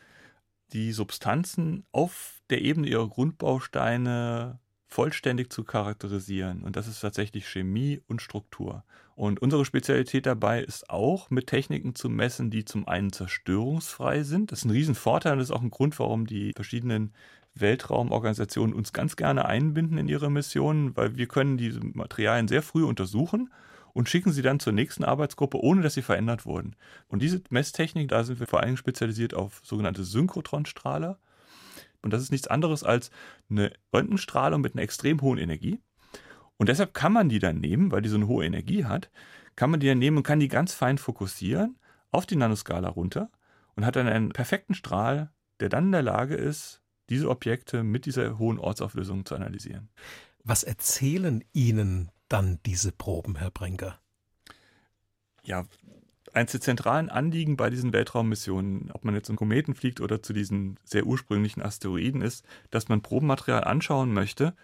die 0.73 0.91
Substanzen 0.91 1.87
auf 1.91 2.39
der 2.51 2.61
Ebene 2.61 2.87
ihrer 2.87 3.09
Grundbausteine 3.09 4.59
vollständig 4.87 5.51
zu 5.51 5.63
charakterisieren. 5.63 6.63
Und 6.63 6.75
das 6.75 6.87
ist 6.87 7.01
tatsächlich 7.01 7.47
Chemie 7.47 8.01
und 8.07 8.21
Struktur. 8.21 8.83
Und 9.15 9.41
unsere 9.41 9.65
Spezialität 9.65 10.25
dabei 10.25 10.63
ist 10.63 10.89
auch, 10.89 11.29
mit 11.29 11.47
Techniken 11.47 11.95
zu 11.95 12.09
messen, 12.09 12.49
die 12.49 12.65
zum 12.65 12.87
einen 12.87 13.11
zerstörungsfrei 13.11 14.23
sind. 14.23 14.51
Das 14.51 14.59
ist 14.59 14.65
ein 14.65 14.71
Riesenvorteil 14.71 15.33
und 15.33 15.39
das 15.39 15.49
ist 15.49 15.55
auch 15.55 15.63
ein 15.63 15.71
Grund, 15.71 15.97
warum 15.99 16.25
die 16.25 16.53
verschiedenen 16.53 17.13
Weltraumorganisationen 17.55 18.75
uns 18.75 18.93
ganz 18.93 19.15
gerne 19.15 19.45
einbinden 19.45 19.97
in 19.97 20.07
ihre 20.07 20.29
Missionen, 20.29 20.95
weil 20.95 21.17
wir 21.17 21.27
können 21.27 21.57
diese 21.57 21.79
Materialien 21.81 22.47
sehr 22.47 22.61
früh 22.61 22.83
untersuchen 22.83 23.51
und 23.93 24.09
schicken 24.09 24.31
sie 24.31 24.43
dann 24.43 24.59
zur 24.59 24.73
nächsten 24.73 25.03
Arbeitsgruppe, 25.03 25.59
ohne 25.59 25.81
dass 25.81 25.95
sie 25.95 26.03
verändert 26.03 26.45
wurden. 26.45 26.75
Und 27.07 27.21
diese 27.23 27.41
Messtechnik, 27.49 28.09
da 28.09 28.23
sind 28.23 28.39
wir 28.39 28.47
vor 28.47 28.61
allem 28.61 28.77
spezialisiert 28.77 29.33
auf 29.33 29.61
sogenannte 29.63 30.03
Synchrotronstrahler. 30.03 31.17
Und 32.07 32.11
das 32.13 32.21
ist 32.21 32.31
nichts 32.31 32.47
anderes 32.47 32.85
als 32.85 33.11
eine 33.49 33.73
Röntgenstrahlung 33.93 34.61
mit 34.61 34.73
einer 34.73 34.83
extrem 34.83 35.19
hohen 35.19 35.37
Energie. 35.37 35.81
Und 36.55 36.69
deshalb 36.69 36.93
kann 36.93 37.11
man 37.11 37.27
die 37.27 37.39
dann 37.39 37.59
nehmen, 37.59 37.91
weil 37.91 38.01
die 38.01 38.07
so 38.07 38.15
eine 38.15 38.27
hohe 38.27 38.45
Energie 38.45 38.85
hat, 38.85 39.11
kann 39.57 39.69
man 39.69 39.81
die 39.81 39.87
dann 39.87 39.99
nehmen 39.99 40.15
und 40.15 40.23
kann 40.23 40.39
die 40.39 40.47
ganz 40.47 40.73
fein 40.73 40.97
fokussieren 40.97 41.77
auf 42.11 42.25
die 42.25 42.37
Nanoskala 42.37 42.87
runter 42.87 43.29
und 43.75 43.85
hat 43.85 43.97
dann 43.97 44.07
einen 44.07 44.29
perfekten 44.29 44.73
Strahl, 44.73 45.31
der 45.59 45.67
dann 45.67 45.87
in 45.87 45.91
der 45.91 46.01
Lage 46.01 46.35
ist, 46.35 46.81
diese 47.09 47.29
Objekte 47.29 47.83
mit 47.83 48.05
dieser 48.05 48.37
hohen 48.37 48.57
Ortsauflösung 48.57 49.25
zu 49.25 49.35
analysieren. 49.35 49.89
Was 50.45 50.63
erzählen 50.63 51.43
Ihnen 51.51 52.09
dann 52.29 52.59
diese 52.65 52.93
Proben, 52.93 53.35
Herr 53.35 53.51
Brinker? 53.51 53.99
Ja, 55.43 55.65
eines 56.33 56.51
der 56.51 56.61
zentralen 56.61 57.09
Anliegen 57.09 57.57
bei 57.57 57.69
diesen 57.69 57.93
Weltraummissionen, 57.93 58.91
ob 58.91 59.03
man 59.05 59.15
jetzt 59.15 59.27
zum 59.27 59.35
Kometen 59.35 59.75
fliegt 59.75 60.01
oder 60.01 60.21
zu 60.21 60.33
diesen 60.33 60.79
sehr 60.83 61.05
ursprünglichen 61.05 61.61
Asteroiden, 61.61 62.21
ist, 62.21 62.45
dass 62.69 62.89
man 62.89 63.01
Probenmaterial 63.01 63.63
anschauen 63.63 64.13
möchte, 64.13 64.55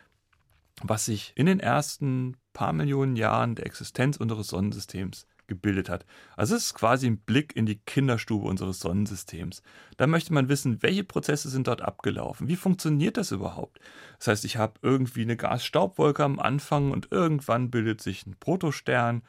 was 0.82 1.06
sich 1.06 1.34
in 1.36 1.46
den 1.46 1.60
ersten 1.60 2.38
paar 2.54 2.74
Millionen 2.74 3.16
Jahren 3.16 3.56
der 3.56 3.66
Existenz 3.66 4.18
unseres 4.18 4.48
Sonnensystems 4.48 5.28
gebildet 5.48 5.90
hat. 5.90 6.06
Also 6.36 6.56
es 6.56 6.68
ist 6.68 6.74
quasi 6.74 7.08
ein 7.08 7.18
Blick 7.18 7.56
in 7.56 7.66
die 7.66 7.80
Kinderstube 7.80 8.48
unseres 8.48 8.80
Sonnensystems. 8.80 9.62
Da 9.98 10.08
möchte 10.08 10.34
man 10.34 10.50
wissen, 10.50 10.82
welche 10.82 11.04
Prozesse 11.04 11.50
sind 11.50 11.68
dort 11.68 11.82
abgelaufen? 11.82 12.48
Wie 12.48 12.56
funktioniert 12.56 13.18
das 13.18 13.32
überhaupt? 13.32 13.80
Das 14.20 14.30
heißt, 14.30 14.46
ich 14.46 14.58
habe 14.58 14.74
irgendwie 14.82 15.24
eine 15.24 15.36
Gasstaubwolke 15.36 16.24
am 16.24 16.40
Anfang 16.40 16.92
und 16.92 17.12
irgendwann 17.12 17.70
bildet 17.70 18.02
sich 18.02 18.26
ein 18.26 18.38
Protostern 18.40 19.22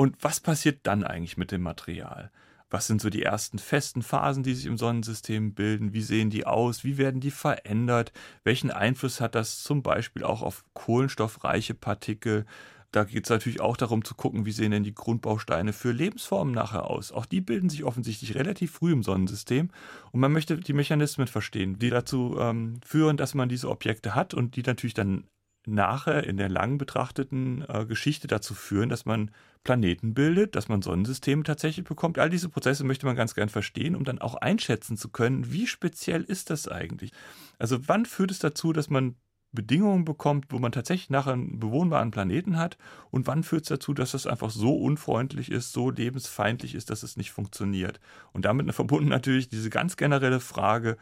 und 0.00 0.16
was 0.22 0.40
passiert 0.40 0.78
dann 0.84 1.04
eigentlich 1.04 1.36
mit 1.36 1.52
dem 1.52 1.60
Material? 1.60 2.30
Was 2.70 2.86
sind 2.86 3.02
so 3.02 3.10
die 3.10 3.22
ersten 3.22 3.58
festen 3.58 4.00
Phasen, 4.00 4.42
die 4.42 4.54
sich 4.54 4.64
im 4.64 4.78
Sonnensystem 4.78 5.52
bilden? 5.52 5.92
Wie 5.92 6.00
sehen 6.00 6.30
die 6.30 6.46
aus? 6.46 6.84
Wie 6.84 6.96
werden 6.96 7.20
die 7.20 7.30
verändert? 7.30 8.10
Welchen 8.42 8.70
Einfluss 8.70 9.20
hat 9.20 9.34
das 9.34 9.62
zum 9.62 9.82
Beispiel 9.82 10.24
auch 10.24 10.40
auf 10.40 10.64
kohlenstoffreiche 10.72 11.74
Partikel? 11.74 12.46
Da 12.92 13.04
geht 13.04 13.24
es 13.24 13.30
natürlich 13.30 13.60
auch 13.60 13.76
darum 13.76 14.02
zu 14.02 14.14
gucken, 14.14 14.46
wie 14.46 14.52
sehen 14.52 14.70
denn 14.70 14.84
die 14.84 14.94
Grundbausteine 14.94 15.74
für 15.74 15.92
Lebensformen 15.92 16.54
nachher 16.54 16.88
aus. 16.88 17.12
Auch 17.12 17.26
die 17.26 17.42
bilden 17.42 17.68
sich 17.68 17.84
offensichtlich 17.84 18.34
relativ 18.34 18.72
früh 18.72 18.92
im 18.92 19.02
Sonnensystem 19.02 19.68
und 20.12 20.20
man 20.20 20.32
möchte 20.32 20.56
die 20.56 20.72
Mechanismen 20.72 21.26
verstehen, 21.26 21.78
die 21.78 21.90
dazu 21.90 22.38
ähm, 22.40 22.80
führen, 22.86 23.18
dass 23.18 23.34
man 23.34 23.50
diese 23.50 23.68
Objekte 23.68 24.14
hat 24.14 24.32
und 24.32 24.56
die 24.56 24.62
natürlich 24.62 24.94
dann 24.94 25.24
nachher 25.66 26.24
in 26.24 26.36
der 26.36 26.48
lang 26.48 26.78
betrachteten 26.78 27.64
äh, 27.68 27.84
Geschichte 27.86 28.26
dazu 28.26 28.54
führen, 28.54 28.88
dass 28.88 29.04
man 29.04 29.30
Planeten 29.62 30.14
bildet, 30.14 30.56
dass 30.56 30.68
man 30.68 30.82
Sonnensysteme 30.82 31.42
tatsächlich 31.42 31.84
bekommt. 31.84 32.18
All 32.18 32.30
diese 32.30 32.48
Prozesse 32.48 32.84
möchte 32.84 33.06
man 33.06 33.16
ganz 33.16 33.34
gern 33.34 33.50
verstehen, 33.50 33.94
um 33.94 34.04
dann 34.04 34.18
auch 34.18 34.34
einschätzen 34.36 34.96
zu 34.96 35.10
können, 35.10 35.52
wie 35.52 35.66
speziell 35.66 36.22
ist 36.22 36.50
das 36.50 36.66
eigentlich? 36.66 37.12
Also 37.58 37.88
wann 37.88 38.06
führt 38.06 38.30
es 38.30 38.38
dazu, 38.38 38.72
dass 38.72 38.88
man 38.88 39.16
Bedingungen 39.52 40.04
bekommt, 40.04 40.46
wo 40.50 40.58
man 40.58 40.72
tatsächlich 40.72 41.10
nachher 41.10 41.32
einen 41.32 41.58
bewohnbaren 41.58 42.12
Planeten 42.12 42.56
hat 42.56 42.78
und 43.10 43.26
wann 43.26 43.42
führt 43.42 43.62
es 43.62 43.68
dazu, 43.68 43.92
dass 43.94 44.12
das 44.12 44.26
einfach 44.26 44.50
so 44.50 44.74
unfreundlich 44.76 45.50
ist, 45.50 45.72
so 45.72 45.90
lebensfeindlich 45.90 46.74
ist, 46.74 46.88
dass 46.90 47.02
es 47.02 47.16
nicht 47.16 47.32
funktioniert. 47.32 48.00
Und 48.32 48.44
damit 48.44 48.72
verbunden 48.74 49.08
natürlich 49.08 49.48
diese 49.48 49.70
ganz 49.70 49.96
generelle 49.96 50.40
Frage, 50.40 50.96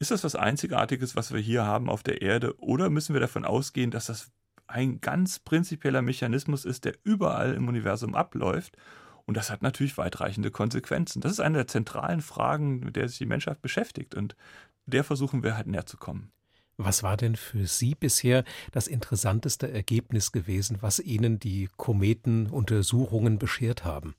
ist 0.00 0.10
das 0.10 0.24
was 0.24 0.34
Einzigartiges, 0.34 1.14
was 1.14 1.32
wir 1.32 1.40
hier 1.40 1.64
haben 1.64 1.88
auf 1.88 2.02
der 2.02 2.22
Erde? 2.22 2.58
Oder 2.58 2.90
müssen 2.90 3.12
wir 3.12 3.20
davon 3.20 3.44
ausgehen, 3.44 3.90
dass 3.90 4.06
das 4.06 4.32
ein 4.66 5.00
ganz 5.00 5.38
prinzipieller 5.38 6.00
Mechanismus 6.02 6.64
ist, 6.64 6.86
der 6.86 6.94
überall 7.04 7.54
im 7.54 7.68
Universum 7.68 8.14
abläuft? 8.14 8.76
Und 9.26 9.36
das 9.36 9.50
hat 9.50 9.62
natürlich 9.62 9.98
weitreichende 9.98 10.50
Konsequenzen. 10.50 11.20
Das 11.20 11.30
ist 11.30 11.40
eine 11.40 11.58
der 11.58 11.66
zentralen 11.66 12.22
Fragen, 12.22 12.80
mit 12.80 12.96
der 12.96 13.08
sich 13.08 13.18
die 13.18 13.26
Menschheit 13.26 13.60
beschäftigt. 13.60 14.14
Und 14.14 14.34
der 14.86 15.04
versuchen 15.04 15.42
wir 15.42 15.56
halt 15.56 15.66
näher 15.66 15.86
zu 15.86 15.98
kommen. 15.98 16.32
Was 16.78 17.02
war 17.02 17.18
denn 17.18 17.36
für 17.36 17.66
Sie 17.66 17.94
bisher 17.94 18.42
das 18.72 18.86
interessanteste 18.86 19.70
Ergebnis 19.70 20.32
gewesen, 20.32 20.78
was 20.80 20.98
Ihnen 20.98 21.38
die 21.38 21.68
Kometenuntersuchungen 21.76 23.38
beschert 23.38 23.84
haben? 23.84 24.14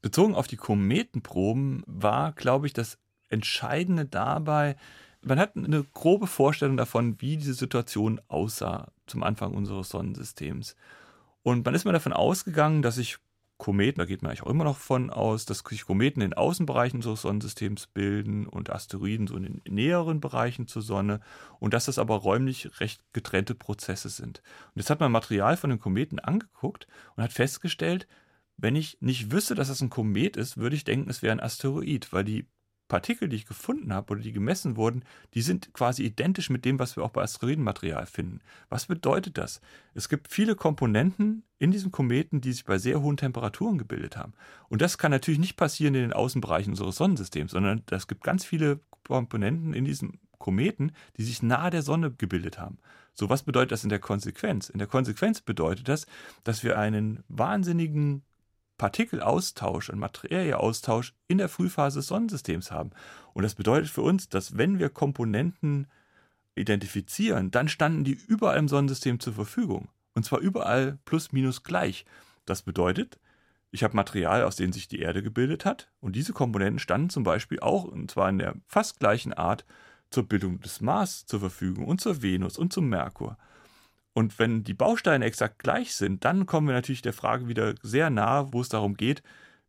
Bezogen 0.00 0.36
auf 0.36 0.46
die 0.46 0.56
Kometenproben 0.56 1.82
war, 1.86 2.32
glaube 2.32 2.68
ich, 2.68 2.74
das 2.74 2.96
Entscheidende 3.28 4.06
dabei, 4.06 4.76
man 5.22 5.38
hat 5.38 5.56
eine 5.56 5.84
grobe 5.94 6.26
Vorstellung 6.26 6.76
davon, 6.76 7.20
wie 7.20 7.36
diese 7.36 7.54
Situation 7.54 8.20
aussah 8.28 8.92
zum 9.06 9.22
Anfang 9.22 9.54
unseres 9.54 9.88
Sonnensystems. 9.88 10.76
Und 11.42 11.64
man 11.64 11.74
ist 11.74 11.84
mal 11.84 11.92
davon 11.92 12.12
ausgegangen, 12.12 12.82
dass 12.82 12.96
sich 12.96 13.18
Kometen, 13.58 13.98
da 13.98 14.04
geht 14.04 14.22
man 14.22 14.30
eigentlich 14.30 14.44
auch 14.44 14.50
immer 14.50 14.62
noch 14.62 14.78
von 14.78 15.10
aus, 15.10 15.44
dass 15.44 15.64
sich 15.68 15.84
Kometen 15.84 16.22
in 16.22 16.30
den 16.30 16.38
Außenbereichen 16.38 16.98
unseres 16.98 17.22
Sonnensystems 17.22 17.88
bilden 17.88 18.46
und 18.46 18.70
Asteroiden 18.70 19.26
so 19.26 19.36
in 19.36 19.42
den 19.42 19.62
näheren 19.68 20.20
Bereichen 20.20 20.68
zur 20.68 20.82
Sonne 20.82 21.20
und 21.58 21.74
dass 21.74 21.86
das 21.86 21.98
aber 21.98 22.16
räumlich 22.16 22.80
recht 22.80 23.02
getrennte 23.12 23.56
Prozesse 23.56 24.10
sind. 24.10 24.42
Und 24.74 24.80
jetzt 24.80 24.90
hat 24.90 25.00
man 25.00 25.10
Material 25.10 25.56
von 25.56 25.70
den 25.70 25.80
Kometen 25.80 26.20
angeguckt 26.20 26.86
und 27.16 27.24
hat 27.24 27.32
festgestellt, 27.32 28.06
wenn 28.56 28.76
ich 28.76 28.98
nicht 29.00 29.32
wüsste, 29.32 29.56
dass 29.56 29.68
das 29.68 29.80
ein 29.80 29.90
Komet 29.90 30.36
ist, 30.36 30.56
würde 30.56 30.76
ich 30.76 30.84
denken, 30.84 31.10
es 31.10 31.22
wäre 31.22 31.32
ein 31.32 31.40
Asteroid, 31.40 32.12
weil 32.12 32.24
die 32.24 32.46
Partikel, 32.88 33.28
die 33.28 33.36
ich 33.36 33.46
gefunden 33.46 33.92
habe 33.92 34.12
oder 34.12 34.22
die 34.22 34.32
gemessen 34.32 34.76
wurden, 34.76 35.04
die 35.34 35.42
sind 35.42 35.72
quasi 35.74 36.02
identisch 36.02 36.50
mit 36.50 36.64
dem, 36.64 36.78
was 36.78 36.96
wir 36.96 37.04
auch 37.04 37.10
bei 37.10 37.22
Asteroidenmaterial 37.22 38.06
finden. 38.06 38.40
Was 38.70 38.86
bedeutet 38.86 39.38
das? 39.38 39.60
Es 39.94 40.08
gibt 40.08 40.32
viele 40.32 40.56
Komponenten 40.56 41.44
in 41.58 41.70
diesem 41.70 41.92
Kometen, 41.92 42.40
die 42.40 42.52
sich 42.52 42.64
bei 42.64 42.78
sehr 42.78 43.00
hohen 43.02 43.16
Temperaturen 43.16 43.78
gebildet 43.78 44.16
haben. 44.16 44.32
Und 44.68 44.82
das 44.82 44.98
kann 44.98 45.10
natürlich 45.10 45.40
nicht 45.40 45.56
passieren 45.56 45.94
in 45.94 46.02
den 46.02 46.12
Außenbereichen 46.12 46.72
unseres 46.72 46.96
Sonnensystems, 46.96 47.52
sondern 47.52 47.82
es 47.90 48.08
gibt 48.08 48.24
ganz 48.24 48.44
viele 48.44 48.80
Komponenten 49.04 49.74
in 49.74 49.84
diesem 49.84 50.18
Kometen, 50.38 50.92
die 51.16 51.24
sich 51.24 51.42
nahe 51.42 51.70
der 51.70 51.82
Sonne 51.82 52.10
gebildet 52.10 52.58
haben. 52.58 52.78
So, 53.12 53.28
was 53.28 53.42
bedeutet 53.42 53.72
das 53.72 53.82
in 53.82 53.90
der 53.90 53.98
Konsequenz? 53.98 54.68
In 54.68 54.78
der 54.78 54.86
Konsequenz 54.86 55.40
bedeutet 55.40 55.88
das, 55.88 56.06
dass 56.44 56.62
wir 56.62 56.78
einen 56.78 57.24
wahnsinnigen 57.28 58.22
Partikelaustausch 58.78 59.90
und 59.90 59.98
Materieaustausch 59.98 61.14
in 61.26 61.38
der 61.38 61.48
Frühphase 61.48 61.98
des 61.98 62.06
Sonnensystems 62.06 62.70
haben. 62.70 62.90
Und 63.34 63.42
das 63.42 63.54
bedeutet 63.54 63.90
für 63.90 64.02
uns, 64.02 64.28
dass 64.28 64.56
wenn 64.56 64.78
wir 64.78 64.88
Komponenten 64.88 65.88
identifizieren, 66.54 67.50
dann 67.50 67.68
standen 67.68 68.04
die 68.04 68.18
überall 68.26 68.58
im 68.58 68.68
Sonnensystem 68.68 69.20
zur 69.20 69.34
Verfügung. 69.34 69.88
Und 70.14 70.24
zwar 70.24 70.40
überall 70.40 70.98
plus 71.04 71.32
minus 71.32 71.62
gleich. 71.62 72.04
Das 72.46 72.62
bedeutet, 72.62 73.20
ich 73.70 73.84
habe 73.84 73.96
Material, 73.96 74.44
aus 74.44 74.56
dem 74.56 74.72
sich 74.72 74.88
die 74.88 75.00
Erde 75.00 75.22
gebildet 75.22 75.64
hat. 75.64 75.90
Und 76.00 76.16
diese 76.16 76.32
Komponenten 76.32 76.78
standen 76.78 77.10
zum 77.10 77.22
Beispiel 77.22 77.60
auch, 77.60 77.84
und 77.84 78.10
zwar 78.10 78.28
in 78.30 78.38
der 78.38 78.54
fast 78.66 78.98
gleichen 78.98 79.34
Art, 79.34 79.64
zur 80.10 80.24
Bildung 80.24 80.60
des 80.60 80.80
Mars 80.80 81.26
zur 81.26 81.40
Verfügung 81.40 81.86
und 81.86 82.00
zur 82.00 82.22
Venus 82.22 82.56
und 82.56 82.72
zum 82.72 82.88
Merkur. 82.88 83.36
Und 84.18 84.40
wenn 84.40 84.64
die 84.64 84.74
Bausteine 84.74 85.24
exakt 85.24 85.60
gleich 85.60 85.94
sind, 85.94 86.24
dann 86.24 86.44
kommen 86.44 86.66
wir 86.66 86.74
natürlich 86.74 87.02
der 87.02 87.12
Frage 87.12 87.46
wieder 87.46 87.76
sehr 87.82 88.10
nahe, 88.10 88.52
wo 88.52 88.60
es 88.60 88.68
darum 88.68 88.96
geht, 88.96 89.22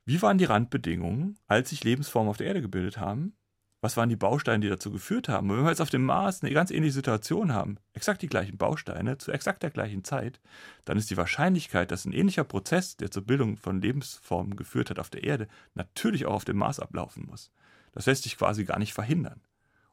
wie 0.06 0.24
waren 0.24 0.40
die 0.40 0.46
Randbedingungen, 0.46 1.38
als 1.46 1.70
sich 1.70 1.84
Lebensformen 1.84 2.32
auf 2.32 2.38
der 2.38 2.48
Erde 2.48 2.64
gebildet 2.64 2.98
haben? 2.98 3.34
Was 3.80 3.96
waren 3.96 4.10
die 4.10 4.16
Bausteine, 4.16 4.62
die 4.62 4.68
dazu 4.68 4.90
geführt 4.90 5.30
haben? 5.30 5.52
Und 5.52 5.58
wenn 5.58 5.66
wir 5.66 5.70
jetzt 5.70 5.82
auf 5.82 5.92
dem 5.92 6.04
Mars 6.04 6.42
eine 6.42 6.52
ganz 6.52 6.72
ähnliche 6.72 6.94
Situation 6.94 7.54
haben, 7.54 7.78
exakt 7.94 8.24
die 8.24 8.28
gleichen 8.28 8.58
Bausteine 8.58 9.20
zu 9.20 9.32
exakt 9.32 9.62
der 9.62 9.70
gleichen 9.70 10.04
Zeit, 10.04 10.42
dann 10.84 10.98
ist 10.98 11.12
die 11.12 11.18
Wahrscheinlichkeit, 11.18 11.92
dass 11.92 12.06
ein 12.06 12.12
ähnlicher 12.12 12.44
Prozess, 12.44 12.98
der 12.98 13.12
zur 13.12 13.28
Bildung 13.28 13.56
von 13.56 13.84
Lebensformen 13.84 14.56
geführt 14.56 14.90
hat 14.90 14.98
auf 14.98 15.12
der 15.12 15.26
Erde, 15.26 15.48
natürlich 15.76 16.26
auch 16.26 16.34
auf 16.34 16.46
dem 16.46 16.58
Mars 16.58 16.80
ablaufen 16.80 17.28
muss. 17.28 17.52
Das 17.92 18.08
lässt 18.08 18.24
sich 18.24 18.36
quasi 18.36 18.66
gar 18.66 18.80
nicht 18.80 18.94
verhindern. 18.94 19.42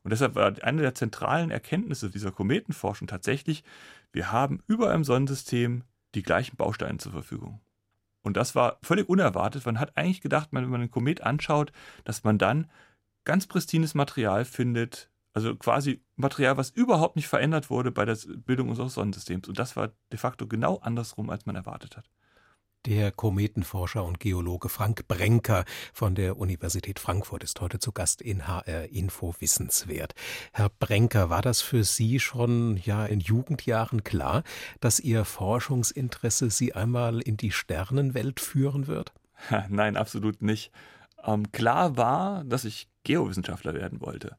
Und 0.06 0.10
deshalb 0.10 0.36
war 0.36 0.52
eine 0.62 0.82
der 0.82 0.94
zentralen 0.94 1.50
Erkenntnisse 1.50 2.10
dieser 2.10 2.30
Kometenforschung 2.30 3.08
tatsächlich, 3.08 3.64
wir 4.12 4.30
haben 4.30 4.62
überall 4.68 4.94
im 4.94 5.02
Sonnensystem 5.02 5.82
die 6.14 6.22
gleichen 6.22 6.54
Bausteine 6.56 6.98
zur 6.98 7.10
Verfügung. 7.10 7.60
Und 8.22 8.36
das 8.36 8.54
war 8.54 8.78
völlig 8.84 9.08
unerwartet. 9.08 9.66
Man 9.66 9.80
hat 9.80 9.96
eigentlich 9.96 10.20
gedacht, 10.20 10.50
wenn 10.52 10.70
man 10.70 10.80
einen 10.80 10.92
Komet 10.92 11.22
anschaut, 11.22 11.72
dass 12.04 12.22
man 12.22 12.38
dann 12.38 12.70
ganz 13.24 13.48
pristines 13.48 13.96
Material 13.96 14.44
findet, 14.44 15.10
also 15.32 15.56
quasi 15.56 16.04
Material, 16.14 16.56
was 16.56 16.70
überhaupt 16.70 17.16
nicht 17.16 17.26
verändert 17.26 17.68
wurde 17.68 17.90
bei 17.90 18.04
der 18.04 18.16
Bildung 18.28 18.68
unseres 18.68 18.94
Sonnensystems. 18.94 19.48
Und 19.48 19.58
das 19.58 19.74
war 19.74 19.90
de 20.12 20.20
facto 20.20 20.46
genau 20.46 20.76
andersrum, 20.76 21.30
als 21.30 21.46
man 21.46 21.56
erwartet 21.56 21.96
hat 21.96 22.08
der 22.86 23.10
Kometenforscher 23.10 24.04
und 24.04 24.20
Geologe 24.20 24.68
Frank 24.68 25.08
Brenker 25.08 25.64
von 25.92 26.14
der 26.14 26.38
Universität 26.38 27.00
Frankfurt 27.00 27.42
ist 27.42 27.60
heute 27.60 27.80
zu 27.80 27.90
Gast 27.90 28.22
in 28.22 28.46
HR 28.46 28.90
Info 28.90 29.34
Wissenswert. 29.40 30.14
Herr 30.52 30.68
Brenker, 30.68 31.28
war 31.28 31.42
das 31.42 31.62
für 31.62 31.82
Sie 31.82 32.20
schon 32.20 32.76
ja 32.76 33.04
in 33.04 33.18
Jugendjahren 33.18 34.04
klar, 34.04 34.44
dass 34.80 35.00
Ihr 35.00 35.24
Forschungsinteresse 35.24 36.48
Sie 36.50 36.74
einmal 36.74 37.20
in 37.20 37.36
die 37.36 37.50
Sternenwelt 37.50 38.38
führen 38.38 38.86
wird? 38.86 39.12
Nein, 39.68 39.96
absolut 39.96 40.40
nicht. 40.40 40.70
Ähm, 41.24 41.50
klar 41.50 41.96
war, 41.96 42.44
dass 42.44 42.64
ich 42.64 42.88
Geowissenschaftler 43.02 43.74
werden 43.74 44.00
wollte. 44.00 44.36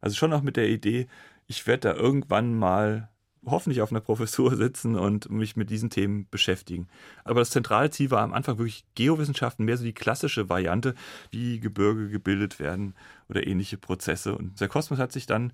Also 0.00 0.14
schon 0.14 0.32
auch 0.32 0.42
mit 0.42 0.56
der 0.56 0.68
Idee, 0.68 1.08
ich 1.46 1.66
werde 1.66 1.88
da 1.88 1.94
irgendwann 1.94 2.54
mal 2.54 3.08
hoffentlich 3.44 3.82
auf 3.82 3.90
einer 3.90 4.00
Professur 4.00 4.56
sitzen 4.56 4.96
und 4.96 5.30
mich 5.30 5.56
mit 5.56 5.70
diesen 5.70 5.90
Themen 5.90 6.28
beschäftigen. 6.30 6.88
Aber 7.24 7.40
das 7.40 7.50
zentrale 7.50 7.90
Ziel 7.90 8.10
war 8.10 8.22
am 8.22 8.32
Anfang 8.32 8.58
wirklich 8.58 8.84
Geowissenschaften, 8.94 9.64
mehr 9.64 9.76
so 9.76 9.84
die 9.84 9.94
klassische 9.94 10.48
Variante, 10.48 10.94
wie 11.30 11.60
Gebirge 11.60 12.08
gebildet 12.08 12.58
werden 12.58 12.94
oder 13.28 13.46
ähnliche 13.46 13.78
Prozesse. 13.78 14.36
Und 14.36 14.60
der 14.60 14.68
Kosmos 14.68 14.98
hat 14.98 15.12
sich 15.12 15.26
dann 15.26 15.52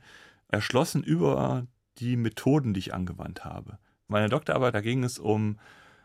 erschlossen 0.48 1.02
über 1.02 1.66
die 1.98 2.16
Methoden, 2.16 2.74
die 2.74 2.80
ich 2.80 2.94
angewandt 2.94 3.44
habe. 3.44 3.78
Meine 4.08 4.28
Doktorarbeit, 4.28 4.74
da 4.74 4.80
ging 4.80 5.04
es 5.04 5.18
um 5.18 5.58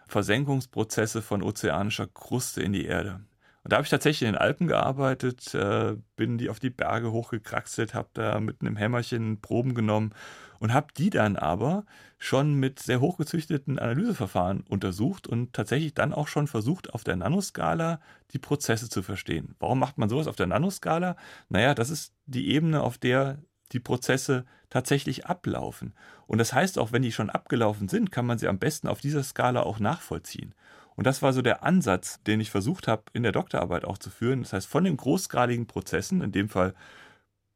Versenkungsprozesse 0.07 1.21
von 1.21 1.43
ozeanischer 1.43 2.07
Kruste 2.07 2.61
in 2.61 2.73
die 2.73 2.85
Erde. 2.85 3.21
Und 3.69 3.73
da 3.73 3.77
habe 3.77 3.85
ich 3.85 3.91
tatsächlich 3.91 4.27
in 4.27 4.33
den 4.33 4.41
Alpen 4.41 4.65
gearbeitet, 4.65 5.53
äh, 5.53 5.95
bin 6.15 6.39
die 6.39 6.49
auf 6.49 6.59
die 6.59 6.71
Berge 6.71 7.11
hochgekraxelt, 7.11 7.93
habe 7.93 8.09
da 8.13 8.39
mit 8.39 8.61
einem 8.61 8.75
Hämmerchen 8.77 9.41
Proben 9.41 9.75
genommen 9.75 10.15
und 10.57 10.73
habe 10.73 10.87
die 10.97 11.11
dann 11.11 11.35
aber 11.35 11.85
schon 12.17 12.55
mit 12.55 12.79
sehr 12.79 12.99
hochgezüchteten 12.99 13.77
Analyseverfahren 13.77 14.61
untersucht 14.61 15.27
und 15.27 15.53
tatsächlich 15.53 15.93
dann 15.93 16.13
auch 16.13 16.27
schon 16.27 16.47
versucht, 16.47 16.95
auf 16.95 17.03
der 17.03 17.17
Nanoskala 17.17 18.01
die 18.31 18.39
Prozesse 18.39 18.89
zu 18.89 19.03
verstehen. 19.03 19.53
Warum 19.59 19.77
macht 19.77 19.99
man 19.99 20.09
sowas 20.09 20.25
auf 20.25 20.35
der 20.35 20.47
Nanoskala? 20.47 21.15
Naja, 21.49 21.75
das 21.75 21.91
ist 21.91 22.15
die 22.25 22.49
Ebene, 22.49 22.81
auf 22.81 22.97
der 22.97 23.37
die 23.71 23.79
Prozesse 23.79 24.45
tatsächlich 24.71 25.27
ablaufen. 25.27 25.93
Und 26.25 26.39
das 26.39 26.53
heißt 26.53 26.79
auch, 26.79 26.91
wenn 26.91 27.03
die 27.03 27.11
schon 27.11 27.29
abgelaufen 27.29 27.87
sind, 27.87 28.11
kann 28.11 28.25
man 28.25 28.39
sie 28.39 28.47
am 28.47 28.57
besten 28.57 28.87
auf 28.87 28.99
dieser 28.99 29.21
Skala 29.21 29.61
auch 29.61 29.77
nachvollziehen. 29.77 30.55
Und 30.99 31.05
das 31.05 31.21
war 31.21 31.31
so 31.31 31.41
der 31.41 31.63
Ansatz, 31.63 32.21
den 32.23 32.41
ich 32.41 32.51
versucht 32.51 32.89
habe, 32.89 33.03
in 33.13 33.23
der 33.23 33.31
Doktorarbeit 33.31 33.85
auch 33.85 33.97
zu 33.97 34.09
führen. 34.09 34.41
Das 34.41 34.51
heißt, 34.51 34.67
von 34.67 34.83
den 34.83 34.97
großgradigen 34.97 35.65
Prozessen, 35.65 36.21
in 36.21 36.33
dem 36.33 36.49
Fall 36.49 36.73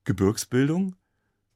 Gebirgsbildung, 0.06 0.96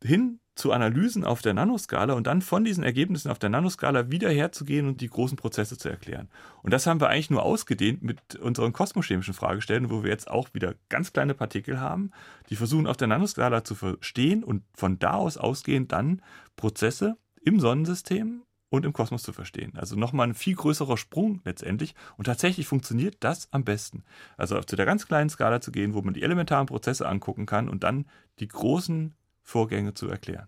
hin 0.03 0.41
zu 0.55 0.73
Analysen 0.73 1.23
auf 1.23 1.41
der 1.41 1.53
Nanoskala 1.53 2.13
und 2.15 2.27
dann 2.27 2.41
von 2.41 2.65
diesen 2.65 2.83
Ergebnissen 2.83 3.31
auf 3.31 3.39
der 3.39 3.51
Nanoskala 3.51 4.11
wieder 4.11 4.29
herzugehen 4.29 4.85
und 4.85 4.99
die 4.99 5.07
großen 5.07 5.37
Prozesse 5.37 5.77
zu 5.77 5.87
erklären. 5.87 6.27
Und 6.61 6.73
das 6.73 6.87
haben 6.87 6.99
wir 6.99 7.07
eigentlich 7.07 7.29
nur 7.29 7.43
ausgedehnt 7.43 8.03
mit 8.03 8.35
unseren 8.35 8.73
kosmochemischen 8.73 9.33
Fragestellungen, 9.33 9.89
wo 9.89 10.03
wir 10.03 10.09
jetzt 10.09 10.29
auch 10.29 10.53
wieder 10.53 10.75
ganz 10.89 11.13
kleine 11.13 11.35
Partikel 11.35 11.79
haben, 11.79 12.11
die 12.49 12.57
versuchen 12.57 12.85
auf 12.85 12.97
der 12.97 13.07
Nanoskala 13.07 13.63
zu 13.63 13.75
verstehen 13.75 14.43
und 14.43 14.61
von 14.73 14.99
da 14.99 15.13
aus 15.13 15.37
ausgehend 15.37 15.93
dann 15.93 16.21
Prozesse 16.57 17.15
im 17.41 17.61
Sonnensystem 17.61 18.41
und 18.69 18.85
im 18.85 18.93
Kosmos 18.93 19.23
zu 19.23 19.33
verstehen. 19.33 19.73
Also 19.77 19.95
nochmal 19.95 20.27
ein 20.27 20.33
viel 20.33 20.55
größerer 20.55 20.97
Sprung 20.97 21.41
letztendlich. 21.45 21.95
Und 22.17 22.25
tatsächlich 22.25 22.67
funktioniert 22.67 23.17
das 23.21 23.51
am 23.51 23.63
besten. 23.63 24.03
Also 24.35 24.61
zu 24.61 24.75
der 24.75 24.85
ganz 24.85 25.07
kleinen 25.07 25.29
Skala 25.29 25.61
zu 25.61 25.71
gehen, 25.71 25.93
wo 25.93 26.01
man 26.01 26.13
die 26.13 26.23
elementaren 26.23 26.67
Prozesse 26.67 27.07
angucken 27.07 27.45
kann 27.45 27.69
und 27.69 27.83
dann 27.83 28.05
die 28.39 28.47
großen 28.47 29.15
Vorgänge 29.43 29.93
zu 29.93 30.09
erklären. 30.09 30.47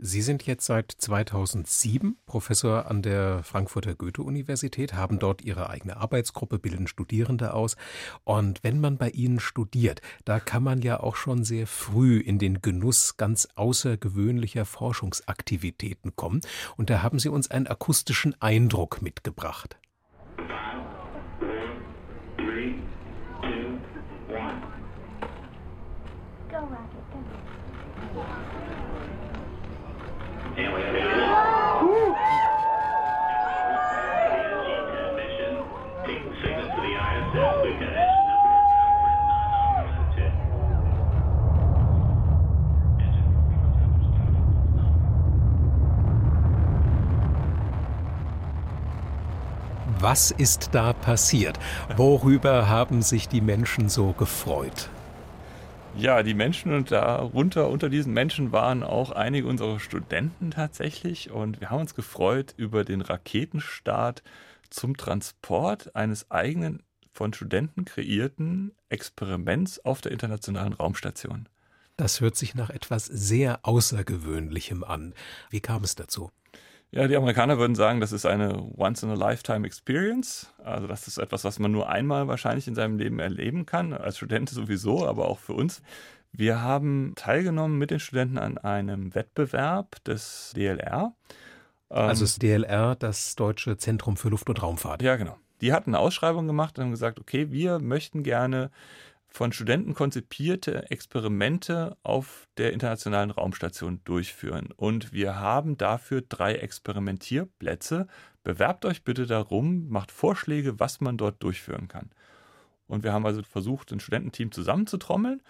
Sie 0.00 0.22
sind 0.22 0.46
jetzt 0.46 0.64
seit 0.64 0.92
2007 0.92 2.18
Professor 2.24 2.86
an 2.86 3.02
der 3.02 3.42
Frankfurter 3.42 3.96
Goethe-Universität, 3.96 4.94
haben 4.94 5.18
dort 5.18 5.42
Ihre 5.42 5.70
eigene 5.70 5.96
Arbeitsgruppe, 5.96 6.60
bilden 6.60 6.86
Studierende 6.86 7.52
aus. 7.52 7.76
Und 8.22 8.62
wenn 8.62 8.78
man 8.78 8.96
bei 8.96 9.10
Ihnen 9.10 9.40
studiert, 9.40 10.00
da 10.24 10.38
kann 10.38 10.62
man 10.62 10.82
ja 10.82 11.00
auch 11.00 11.16
schon 11.16 11.42
sehr 11.42 11.66
früh 11.66 12.20
in 12.20 12.38
den 12.38 12.62
Genuss 12.62 13.16
ganz 13.16 13.48
außergewöhnlicher 13.56 14.66
Forschungsaktivitäten 14.66 16.14
kommen. 16.14 16.42
Und 16.76 16.90
da 16.90 17.02
haben 17.02 17.18
Sie 17.18 17.28
uns 17.28 17.50
einen 17.50 17.66
akustischen 17.66 18.40
Eindruck 18.40 19.02
mitgebracht. 19.02 19.80
Was 50.00 50.30
ist 50.30 50.70
da 50.72 50.92
passiert? 50.92 51.58
Worüber 51.96 52.68
haben 52.68 53.02
sich 53.02 53.28
die 53.28 53.40
Menschen 53.40 53.88
so 53.88 54.12
gefreut? 54.12 54.90
Ja, 55.98 56.22
die 56.22 56.34
Menschen 56.34 56.72
und 56.72 56.92
darunter, 56.92 57.68
unter 57.68 57.88
diesen 57.88 58.12
Menschen 58.12 58.52
waren 58.52 58.84
auch 58.84 59.10
einige 59.10 59.48
unserer 59.48 59.80
Studenten 59.80 60.52
tatsächlich. 60.52 61.32
Und 61.32 61.60
wir 61.60 61.70
haben 61.70 61.80
uns 61.80 61.96
gefreut 61.96 62.54
über 62.56 62.84
den 62.84 63.00
Raketenstart 63.00 64.22
zum 64.70 64.96
Transport 64.96 65.96
eines 65.96 66.30
eigenen 66.30 66.84
von 67.12 67.32
Studenten 67.32 67.84
kreierten 67.84 68.76
Experiments 68.90 69.84
auf 69.84 70.00
der 70.00 70.12
Internationalen 70.12 70.72
Raumstation. 70.72 71.48
Das 71.96 72.20
hört 72.20 72.36
sich 72.36 72.54
nach 72.54 72.70
etwas 72.70 73.06
sehr 73.06 73.58
Außergewöhnlichem 73.64 74.84
an. 74.84 75.14
Wie 75.50 75.60
kam 75.60 75.82
es 75.82 75.96
dazu? 75.96 76.30
Ja, 76.90 77.06
die 77.06 77.16
Amerikaner 77.16 77.58
würden 77.58 77.74
sagen, 77.74 78.00
das 78.00 78.12
ist 78.12 78.24
eine 78.24 78.62
Once-in-a-Lifetime-Experience. 78.76 80.54
Also 80.64 80.86
das 80.86 81.06
ist 81.06 81.18
etwas, 81.18 81.44
was 81.44 81.58
man 81.58 81.70
nur 81.70 81.88
einmal 81.90 82.28
wahrscheinlich 82.28 82.66
in 82.66 82.74
seinem 82.74 82.98
Leben 82.98 83.18
erleben 83.18 83.66
kann, 83.66 83.92
als 83.92 84.16
Student 84.16 84.48
sowieso, 84.48 85.06
aber 85.06 85.28
auch 85.28 85.38
für 85.38 85.52
uns. 85.52 85.82
Wir 86.32 86.62
haben 86.62 87.12
teilgenommen 87.14 87.78
mit 87.78 87.90
den 87.90 88.00
Studenten 88.00 88.38
an 88.38 88.56
einem 88.56 89.14
Wettbewerb 89.14 90.02
des 90.04 90.52
DLR. 90.56 91.14
Also 91.90 92.24
das 92.24 92.38
DLR, 92.38 92.96
das 92.96 93.34
Deutsche 93.34 93.76
Zentrum 93.76 94.16
für 94.16 94.28
Luft- 94.28 94.48
und 94.48 94.62
Raumfahrt. 94.62 95.02
Ja, 95.02 95.16
genau. 95.16 95.36
Die 95.60 95.72
hatten 95.72 95.90
eine 95.90 95.98
Ausschreibung 95.98 96.46
gemacht 96.46 96.78
und 96.78 96.84
haben 96.84 96.90
gesagt, 96.90 97.18
okay, 97.18 97.50
wir 97.50 97.80
möchten 97.80 98.22
gerne 98.22 98.70
von 99.38 99.52
Studenten 99.52 99.94
konzipierte 99.94 100.90
Experimente 100.90 101.96
auf 102.02 102.48
der 102.56 102.72
Internationalen 102.72 103.30
Raumstation 103.30 104.00
durchführen. 104.02 104.70
Und 104.76 105.12
wir 105.12 105.36
haben 105.36 105.78
dafür 105.78 106.22
drei 106.28 106.56
Experimentierplätze. 106.56 108.08
Bewerbt 108.42 108.84
euch 108.84 109.04
bitte 109.04 109.26
darum, 109.26 109.88
macht 109.90 110.10
Vorschläge, 110.10 110.80
was 110.80 111.00
man 111.00 111.16
dort 111.16 111.40
durchführen 111.40 111.86
kann. 111.86 112.10
Und 112.88 113.04
wir 113.04 113.12
haben 113.12 113.24
also 113.26 113.44
versucht, 113.44 113.92
ein 113.92 114.00
Studententeam 114.00 114.50
zusammenzutrommeln. 114.50 115.40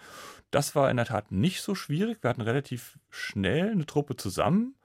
Das 0.51 0.75
war 0.75 0.91
in 0.91 0.97
der 0.97 1.07
Tat 1.07 1.31
nicht 1.31 1.63
so 1.63 1.73
schwierig. 1.73 2.21
Wir 2.21 2.29
hatten 2.29 2.41
relativ 2.41 2.99
schnell 3.09 3.71
eine 3.71 3.87
Truppe 3.87 4.15
zusammen. 4.17 4.75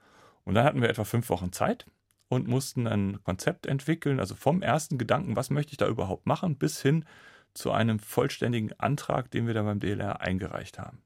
Und 0.45 0.55
dann 0.55 0.65
hatten 0.65 0.81
wir 0.81 0.89
etwa 0.89 1.05
fünf 1.05 1.29
Wochen 1.29 1.53
Zeit 1.53 1.85
und 2.29 2.49
mussten 2.49 2.87
ein 2.87 3.23
Konzept 3.23 3.67
entwickeln, 3.67 4.19
also 4.19 4.35
vom 4.35 4.63
ersten 4.63 4.97
Gedanken, 4.97 5.37
was 5.37 5.51
möchte 5.51 5.73
ich 5.73 5.77
da 5.77 5.89
überhaupt 5.89 6.25
machen, 6.25 6.57
bis 6.57 6.81
hin 6.81 7.05
zu 7.55 7.73
einem 7.73 7.99
vollständigen 7.99 8.73
Antrag, 8.79 9.31
den 9.31 9.47
wir 9.47 9.55
da 9.55 9.63
beim 9.63 9.81
DLR 9.81 10.21
eingereicht 10.21 10.79
haben. 10.79 11.03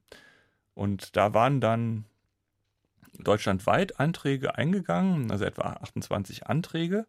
Und 0.73 1.15
da 1.15 1.33
waren 1.33 1.61
dann 1.61 2.05
deutschlandweit 3.17 3.99
Anträge 3.99 4.55
eingegangen, 4.55 5.31
also 5.31 5.45
etwa 5.45 5.63
28 5.81 6.47
Anträge. 6.47 7.05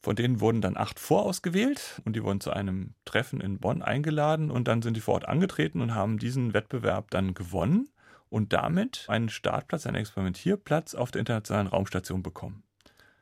Von 0.00 0.16
denen 0.16 0.40
wurden 0.40 0.60
dann 0.60 0.76
acht 0.76 1.00
vorausgewählt 1.00 2.00
und 2.04 2.14
die 2.14 2.22
wurden 2.22 2.40
zu 2.40 2.50
einem 2.50 2.94
Treffen 3.04 3.40
in 3.40 3.58
Bonn 3.58 3.82
eingeladen 3.82 4.50
und 4.50 4.68
dann 4.68 4.82
sind 4.82 4.96
die 4.96 5.00
vor 5.00 5.14
Ort 5.14 5.28
angetreten 5.28 5.80
und 5.80 5.94
haben 5.94 6.18
diesen 6.18 6.54
Wettbewerb 6.54 7.10
dann 7.10 7.34
gewonnen 7.34 7.88
und 8.28 8.52
damit 8.52 9.06
einen 9.08 9.28
Startplatz, 9.28 9.86
einen 9.86 9.96
Experimentierplatz 9.96 10.94
auf 10.94 11.10
der 11.10 11.20
Internationalen 11.20 11.66
Raumstation 11.66 12.22
bekommen. 12.22 12.62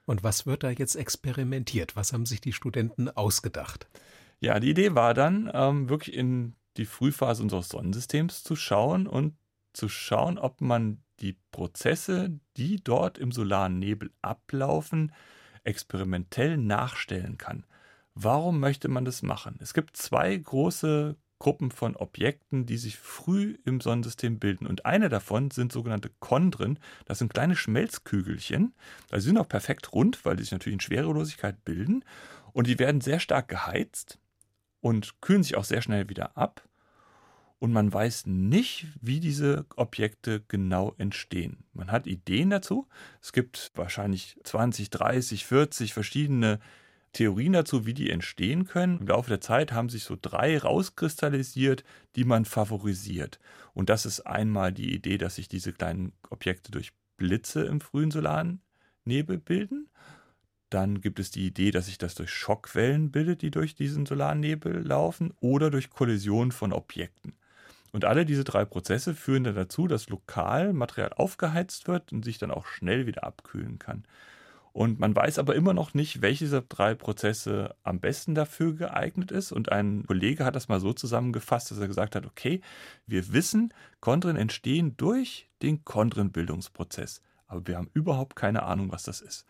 Und 0.07 0.23
was 0.23 0.45
wird 0.45 0.65
da 0.65 0.71
jetzt 0.71 0.97
experimentiert? 0.97 1.95
Was 1.97 2.13
haben 2.13 2.27
sich 2.27 2.41
die 2.41 2.53
Studenten 2.53 3.09
ausgedacht? 3.09 3.89
Ja, 4.41 4.59
die 4.59 4.71
Idee 4.71 4.95
war 4.95 5.13
dann, 5.13 5.51
ähm, 5.53 5.89
wirklich 5.91 6.17
in 6.17 6.55
die 6.79 6.87
Frühphase 6.87 7.43
unseres 7.43 7.69
Sonnensystems 7.69 8.43
zu 8.43 8.57
schauen 8.57 9.07
und 9.07 9.37
zu 9.75 9.89
schauen, 9.89 10.39
ob 10.39 10.63
man 10.63 11.03
die 11.21 11.37
Prozesse, 11.53 12.41
die 12.57 12.83
dort 12.83 13.19
im 13.19 13.33
solaren 13.33 13.79
Nebel 13.79 14.11
ablaufen, 14.23 15.13
experimentell 15.65 16.57
nachstellen 16.57 17.37
kann. 17.37 17.67
Warum 18.15 18.61
möchte 18.61 18.89
man 18.89 19.05
das 19.05 19.23
machen? 19.23 19.59
Es 19.61 19.75
gibt 19.75 19.97
zwei 19.99 20.35
große 20.37 21.17
Gruppen 21.39 21.71
von 21.71 21.97
Objekten, 21.97 22.65
die 22.65 22.79
sich 22.79 22.97
früh 22.99 23.59
im 23.65 23.81
Sonnensystem 23.81 24.39
bilden. 24.39 24.67
Und 24.67 24.87
eine 24.87 25.11
davon 25.11 25.51
sind 25.51 25.71
sogenannte 25.73 26.11
Chondren. 26.21 26.79
Das 27.05 27.19
sind 27.19 27.33
kleine 27.33 27.57
Schmelzkügelchen. 27.57 28.75
Also 29.11 29.25
sie 29.25 29.29
sind 29.29 29.39
auch 29.39 29.49
perfekt 29.49 29.93
rund, 29.93 30.25
weil 30.25 30.37
die 30.37 30.43
sich 30.43 30.53
natürlich 30.53 30.75
in 30.75 30.81
Schwerelosigkeit 30.81 31.65
bilden. 31.65 32.05
Und 32.53 32.67
die 32.67 32.79
werden 32.79 33.01
sehr 33.01 33.21
stark 33.21 33.49
geheizt 33.49 34.19
und 34.81 35.21
kühlen 35.21 35.43
sich 35.43 35.57
auch 35.57 35.65
sehr 35.65 35.83
schnell 35.83 36.09
wieder 36.09 36.37
ab. 36.37 36.63
Und 37.59 37.73
man 37.73 37.93
weiß 37.93 38.25
nicht, 38.27 38.87
wie 39.03 39.21
diese 39.21 39.67
Objekte 39.77 40.43
genau 40.49 40.95
entstehen. 40.97 41.65
Man 41.75 41.93
hat 41.93 42.07
Ideen 42.07 42.49
dazu. 42.49 42.89
Es 43.21 43.33
gibt 43.33 43.71
wahrscheinlich 43.75 44.39
20, 44.45 44.89
30, 44.89 45.45
40 45.45 45.93
verschiedene 45.93 46.59
Theorien 47.13 47.53
dazu, 47.53 47.85
wie 47.85 47.93
die 47.93 48.09
entstehen 48.09 48.65
können. 48.65 49.01
Im 49.01 49.09
Laufe 49.09 49.29
der 49.29 49.43
Zeit 49.43 49.73
haben 49.73 49.91
sich 49.91 50.05
so 50.05 50.17
drei 50.21 50.57
rauskristallisiert, 50.59 51.85
die 52.17 52.25
man 52.25 52.47
favorisiert. 52.47 53.41
Und 53.75 53.91
das 53.91 54.07
ist 54.07 54.21
einmal 54.21 54.73
die 54.73 54.95
Idee, 54.95 55.19
dass 55.19 55.35
sich 55.35 55.49
diese 55.49 55.73
kleinen 55.73 56.13
Objekte 56.31 56.71
durch 56.71 56.93
Blitze 57.19 57.63
im 57.63 57.81
frühen 57.81 58.11
solaren 58.11 58.63
Nebel 59.05 59.39
bilden. 59.39 59.91
Dann 60.71 61.01
gibt 61.01 61.19
es 61.19 61.31
die 61.31 61.47
Idee, 61.47 61.73
dass 61.73 61.87
sich 61.87 61.99
das 61.99 62.15
durch 62.15 62.31
Schockwellen 62.31 63.11
bildet, 63.11 63.43
die 63.43 63.51
durch 63.51 63.75
diesen 63.75 64.07
Solarnebel 64.07 64.87
laufen 64.87 65.35
oder 65.41 65.71
durch 65.71 65.91
Kollision 65.91 66.53
von 66.53 66.73
Objekten. 66.73 67.35
Und 67.93 68.05
alle 68.05 68.25
diese 68.25 68.45
drei 68.45 68.65
Prozesse 68.65 69.15
führen 69.15 69.45
dann 69.45 69.57
dazu, 69.57 69.89
dass 69.89 70.09
lokal 70.09 70.73
Material 70.73 71.13
aufgeheizt 71.13 71.89
wird 71.89 72.13
und 72.13 72.25
sich 72.25 72.39
dann 72.39 72.53
auch 72.53 72.67
schnell 72.67 73.07
wieder 73.07 73.25
abkühlen 73.25 73.81
kann. 73.81 74.05
Und 74.73 75.01
man 75.01 75.17
weiß 75.17 75.41
aber 75.41 75.57
immer 75.57 75.75
noch 75.75 75.95
nicht, 75.95 76.23
welche 76.23 76.45
dieser 76.45 76.63
drei 76.63 76.95
Prozesse 76.95 77.75
am 77.83 77.99
besten 77.99 78.37
dafür 78.37 78.75
geeignet 78.75 79.33
ist. 79.33 79.51
Und 79.51 79.73
ein 79.73 80.05
Kollege 80.07 80.45
hat 80.45 80.55
das 80.55 80.69
mal 80.69 80.79
so 80.79 80.93
zusammengefasst, 80.93 81.73
dass 81.73 81.79
er 81.79 81.89
gesagt 81.89 82.15
hat, 82.15 82.25
okay, 82.25 82.61
wir 83.07 83.33
wissen, 83.33 83.75
Chondren 84.01 84.37
entstehen 84.37 84.97
durch 84.97 85.49
den 85.63 85.85
Chondrenbildungsprozess. 85.85 87.23
Aber 87.49 87.67
wir 87.67 87.77
haben 87.77 87.91
überhaupt 87.95 88.37
keine 88.37 88.63
Ahnung, 88.63 88.93
was 88.93 89.03
das 89.03 89.21
ist. 89.21 89.45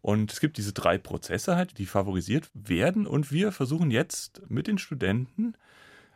Und 0.00 0.32
es 0.32 0.40
gibt 0.40 0.56
diese 0.58 0.72
drei 0.72 0.98
Prozesse 0.98 1.56
halt, 1.56 1.78
die 1.78 1.86
favorisiert 1.86 2.50
werden. 2.54 3.06
Und 3.06 3.32
wir 3.32 3.52
versuchen 3.52 3.90
jetzt 3.90 4.42
mit 4.48 4.66
den 4.66 4.78
Studenten 4.78 5.54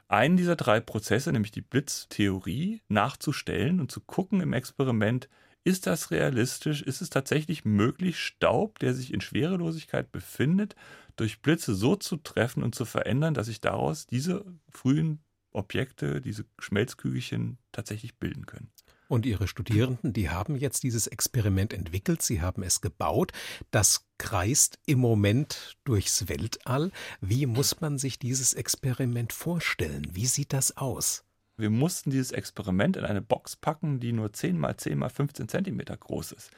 einen 0.09 0.37
dieser 0.37 0.57
drei 0.57 0.81
Prozesse, 0.81 1.33
nämlich 1.33 1.53
die 1.53 1.63
Blitztheorie, 1.63 2.83
nachzustellen 2.89 3.81
und 3.81 3.91
zu 3.91 4.01
gucken 4.01 4.41
im 4.41 4.53
Experiment, 4.53 5.29
ist 5.65 5.87
das 5.87 6.11
realistisch? 6.11 6.83
Ist 6.83 7.03
es 7.03 7.11
tatsächlich 7.11 7.65
möglich, 7.65 8.19
Staub, 8.19 8.79
der 8.81 8.95
sich 8.95 9.13
in 9.15 9.21
Schwerelosigkeit 9.21 10.11
befindet, 10.11 10.75
durch 11.17 11.41
Blitze 11.41 11.75
so 11.75 11.95
zu 11.95 12.17
treffen 12.17 12.63
und 12.63 12.75
zu 12.75 12.85
verändern, 12.85 13.35
dass 13.35 13.47
sich 13.47 13.61
daraus 13.61 14.07
diese 14.07 14.45
frühen 14.71 15.21
Objekte, 15.53 16.21
diese 16.21 16.47
Schmelzkügelchen 16.59 17.59
tatsächlich 17.71 18.17
bilden 18.17 18.47
können? 18.47 18.71
Und 19.13 19.27
Ihre 19.27 19.47
Studierenden, 19.47 20.15
die 20.15 20.31
haben 20.31 20.57
jetzt 20.57 20.85
dieses 20.85 21.07
Experiment 21.07 21.75
entwickelt, 21.75 22.23
sie 22.23 22.41
haben 22.41 22.63
es 22.63 22.81
gebaut. 22.81 23.31
Das 23.71 24.07
kreist 24.17 24.79
im 24.87 25.01
Moment 25.01 25.77
durchs 25.85 26.31
Weltall. 26.31 26.91
Wie 27.21 27.45
muss 27.45 27.83
man 27.83 27.99
sich 27.99 28.19
dieses 28.19 28.55
Experiment 28.55 29.35
vorstellen? 29.35 30.09
Wie 30.13 30.25
sieht 30.25 30.55
das 30.55 30.79
aus? 30.79 31.27
Wir 31.59 31.69
mussten 31.69 32.11
dieses 32.11 32.33
Experiment 32.33 32.97
in 32.97 33.05
eine 33.05 33.21
Box 33.21 33.55
packen, 33.55 34.01
die 34.01 34.15
nur 34.15 34.33
10 34.33 34.59
mal 34.59 34.79
10 34.79 34.97
mal 34.97 35.11
15 35.11 35.47
Zentimeter 35.47 35.95
groß 35.95 36.33
ist. 36.33 36.51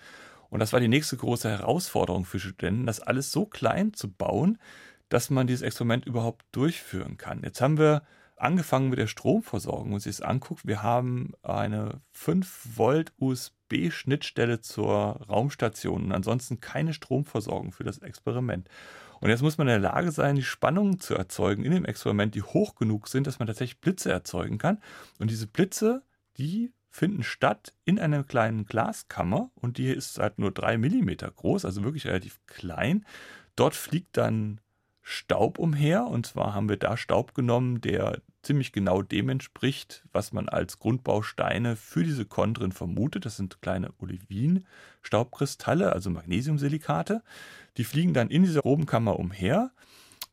Und 0.49 0.61
das 0.61 0.73
war 0.73 0.79
die 0.79 0.87
nächste 0.87 1.17
große 1.17 1.51
Herausforderung 1.51 2.25
für 2.25 2.39
Studenten, 2.39 2.87
das 2.87 3.01
alles 3.01 3.33
so 3.33 3.47
klein 3.47 3.95
zu 3.95 4.13
bauen, 4.13 4.59
dass 5.09 5.29
man 5.29 5.49
dieses 5.49 5.63
Experiment 5.63 6.07
überhaupt 6.07 6.47
durchführen 6.53 7.17
kann. 7.17 7.43
Jetzt 7.43 7.61
haben 7.61 7.79
wir 7.79 8.05
angefangen 8.37 8.91
mit 8.91 8.99
der 8.99 9.07
Stromversorgung 9.07 9.93
und 9.93 10.01
sich 10.01 10.17
das 10.17 10.27
anguckt, 10.27 10.67
wir 10.67 10.83
haben 10.83 11.33
eine 11.43 12.01
5 12.13 12.77
Volt 12.77 13.13
USB-Schnittstelle 13.19 14.61
zur 14.61 15.21
Raumstation 15.29 16.05
und 16.05 16.13
ansonsten 16.13 16.61
keine 16.61 16.95
Stromversorgung 16.95 17.73
für 17.73 17.85
das 17.85 17.99
Experiment. 17.99 18.69
Und 19.21 19.31
jetzt 19.31 19.43
muss 19.43 19.57
man 19.57 19.69
in 19.69 19.81
der 19.81 19.91
Lage 19.91 20.13
sein, 20.13 20.37
die 20.37 20.43
Spannungen 20.43 21.01
zu 21.01 21.15
erzeugen 21.15 21.65
in 21.65 21.73
dem 21.73 21.85
Experiment, 21.85 22.35
die 22.35 22.43
hoch 22.43 22.75
genug 22.75 23.09
sind, 23.09 23.27
dass 23.27 23.39
man 23.39 23.47
tatsächlich 23.47 23.81
Blitze 23.81 24.11
erzeugen 24.11 24.59
kann. 24.59 24.83
Und 25.19 25.31
diese 25.31 25.47
Blitze, 25.47 26.03
die 26.37 26.73
finden 26.91 27.23
statt 27.23 27.73
in 27.85 27.99
einer 27.99 28.23
kleinen 28.23 28.67
Glaskammer 28.67 29.51
und 29.55 29.79
die 29.79 29.89
ist 29.89 30.19
halt 30.19 30.39
nur 30.39 30.53
drei 30.53 30.79
Millimeter 30.79 31.31
groß, 31.31 31.65
also 31.65 31.83
wirklich 31.83 32.07
relativ 32.07 32.39
klein. 32.47 33.05
Dort 33.57 33.75
fliegt 33.75 34.17
dann 34.17 34.61
Staub 35.07 35.59
umher. 35.59 36.07
Und 36.07 36.27
zwar 36.27 36.55
haben 36.55 36.69
wir 36.69 36.79
da 36.79 36.97
Staub 36.97 37.35
genommen, 37.35 37.81
der 37.83 38.23
ziemlich 38.43 38.73
genau 38.73 39.03
dem 39.03 39.29
entspricht, 39.29 40.03
was 40.13 40.33
man 40.33 40.49
als 40.49 40.79
Grundbausteine 40.79 41.77
für 41.77 42.03
diese 42.03 42.25
Chondren 42.25 42.73
vermutet. 42.73 43.27
Das 43.27 43.37
sind 43.37 43.61
kleine 43.61 43.93
Olivin-Staubkristalle, 43.99 45.93
also 45.93 46.11
Magnesiumsilikate. 46.11 47.23
Die 47.77 47.85
fliegen 47.85 48.15
dann 48.15 48.31
in 48.31 48.43
dieser 48.43 48.63
Probenkammer 48.63 49.19
umher. 49.19 49.71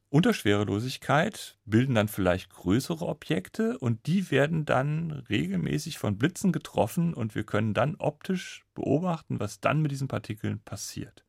Unter 0.10 0.34
Schwerelosigkeit 0.34 1.58
bilden 1.66 1.96
dann 1.96 2.08
vielleicht 2.08 2.50
größere 2.50 3.06
Objekte 3.06 3.78
und 3.78 4.08
die 4.08 4.32
werden 4.32 4.66
dann 4.66 5.12
regelmäßig 5.30 6.00
von 6.00 6.18
Blitzen 6.18 6.52
getroffen 6.52 7.14
und 7.14 7.36
wir 7.36 7.44
können 7.44 7.74
dann 7.74 7.96
optisch 7.96 8.66
beobachten, 8.74 9.40
was 9.40 9.62
dann 9.62 9.82
mit 9.82 9.92
diesen 9.92 10.10
Partikeln 10.10 10.60
passiert 10.60 11.26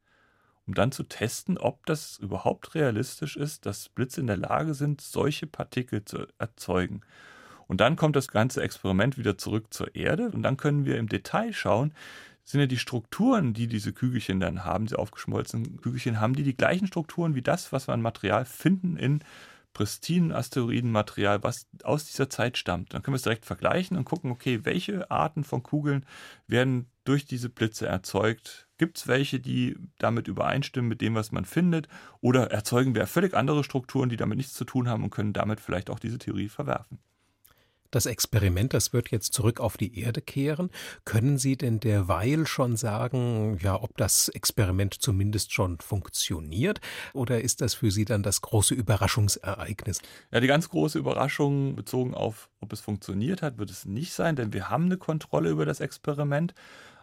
um 0.72 0.74
dann 0.74 0.90
zu 0.90 1.02
testen, 1.02 1.58
ob 1.58 1.84
das 1.84 2.18
überhaupt 2.18 2.74
realistisch 2.74 3.36
ist, 3.36 3.66
dass 3.66 3.90
Blitze 3.90 4.22
in 4.22 4.26
der 4.26 4.38
Lage 4.38 4.72
sind, 4.72 5.02
solche 5.02 5.46
Partikel 5.46 6.02
zu 6.02 6.26
erzeugen. 6.38 7.02
Und 7.66 7.82
dann 7.82 7.94
kommt 7.94 8.16
das 8.16 8.28
ganze 8.28 8.62
Experiment 8.62 9.18
wieder 9.18 9.36
zurück 9.36 9.66
zur 9.74 9.94
Erde 9.94 10.30
und 10.30 10.42
dann 10.42 10.56
können 10.56 10.86
wir 10.86 10.96
im 10.96 11.10
Detail 11.10 11.52
schauen, 11.52 11.92
sind 12.44 12.60
ja 12.60 12.66
die 12.66 12.78
Strukturen, 12.78 13.52
die 13.52 13.66
diese 13.66 13.92
Kügelchen 13.92 14.40
dann 14.40 14.64
haben, 14.64 14.86
diese 14.86 14.98
aufgeschmolzenen 14.98 15.78
Kügelchen, 15.82 16.20
haben 16.20 16.34
die 16.34 16.42
die 16.42 16.56
gleichen 16.56 16.86
Strukturen 16.86 17.34
wie 17.34 17.42
das, 17.42 17.70
was 17.70 17.86
wir 17.86 17.92
an 17.92 18.00
Material 18.00 18.46
finden 18.46 18.96
in 18.96 19.22
pristinen 19.74 20.32
Asteroidenmaterial, 20.32 21.42
was 21.42 21.66
aus 21.84 22.06
dieser 22.06 22.30
Zeit 22.30 22.56
stammt. 22.56 22.94
Dann 22.94 23.02
können 23.02 23.12
wir 23.12 23.16
es 23.16 23.22
direkt 23.22 23.44
vergleichen 23.44 23.96
und 23.98 24.04
gucken, 24.04 24.30
okay, 24.30 24.60
welche 24.64 25.10
Arten 25.10 25.44
von 25.44 25.62
Kugeln 25.62 26.06
werden 26.46 26.86
durch 27.04 27.26
diese 27.26 27.50
Blitze 27.50 27.86
erzeugt? 27.86 28.68
Gibt 28.78 28.98
es 28.98 29.06
welche, 29.06 29.38
die 29.38 29.76
damit 29.98 30.28
übereinstimmen 30.28 30.88
mit 30.88 31.00
dem, 31.00 31.14
was 31.14 31.32
man 31.32 31.44
findet? 31.44 31.88
Oder 32.20 32.50
erzeugen 32.50 32.94
wir 32.94 33.06
völlig 33.06 33.34
andere 33.34 33.64
Strukturen, 33.64 34.08
die 34.08 34.16
damit 34.16 34.38
nichts 34.38 34.54
zu 34.54 34.64
tun 34.64 34.88
haben 34.88 35.04
und 35.04 35.10
können 35.10 35.32
damit 35.32 35.60
vielleicht 35.60 35.90
auch 35.90 35.98
diese 35.98 36.18
Theorie 36.18 36.48
verwerfen? 36.48 36.98
Das 37.92 38.06
Experiment, 38.06 38.72
das 38.72 38.94
wird 38.94 39.10
jetzt 39.10 39.34
zurück 39.34 39.60
auf 39.60 39.76
die 39.76 40.00
Erde 40.00 40.22
kehren. 40.22 40.70
Können 41.04 41.36
Sie 41.36 41.58
denn 41.58 41.78
derweil 41.78 42.46
schon 42.46 42.76
sagen, 42.76 43.58
ja, 43.60 43.80
ob 43.80 43.98
das 43.98 44.30
Experiment 44.30 44.94
zumindest 44.94 45.52
schon 45.52 45.78
funktioniert? 45.78 46.80
Oder 47.12 47.42
ist 47.42 47.60
das 47.60 47.74
für 47.74 47.90
Sie 47.90 48.06
dann 48.06 48.22
das 48.22 48.40
große 48.40 48.74
Überraschungsereignis? 48.74 50.00
Ja, 50.30 50.40
die 50.40 50.46
ganz 50.46 50.70
große 50.70 50.98
Überraschung 50.98 51.76
bezogen 51.76 52.14
auf, 52.14 52.48
ob 52.60 52.72
es 52.72 52.80
funktioniert 52.80 53.42
hat, 53.42 53.58
wird 53.58 53.70
es 53.70 53.84
nicht 53.84 54.14
sein, 54.14 54.36
denn 54.36 54.54
wir 54.54 54.70
haben 54.70 54.86
eine 54.86 54.96
Kontrolle 54.96 55.50
über 55.50 55.66
das 55.66 55.80
Experiment. 55.80 56.54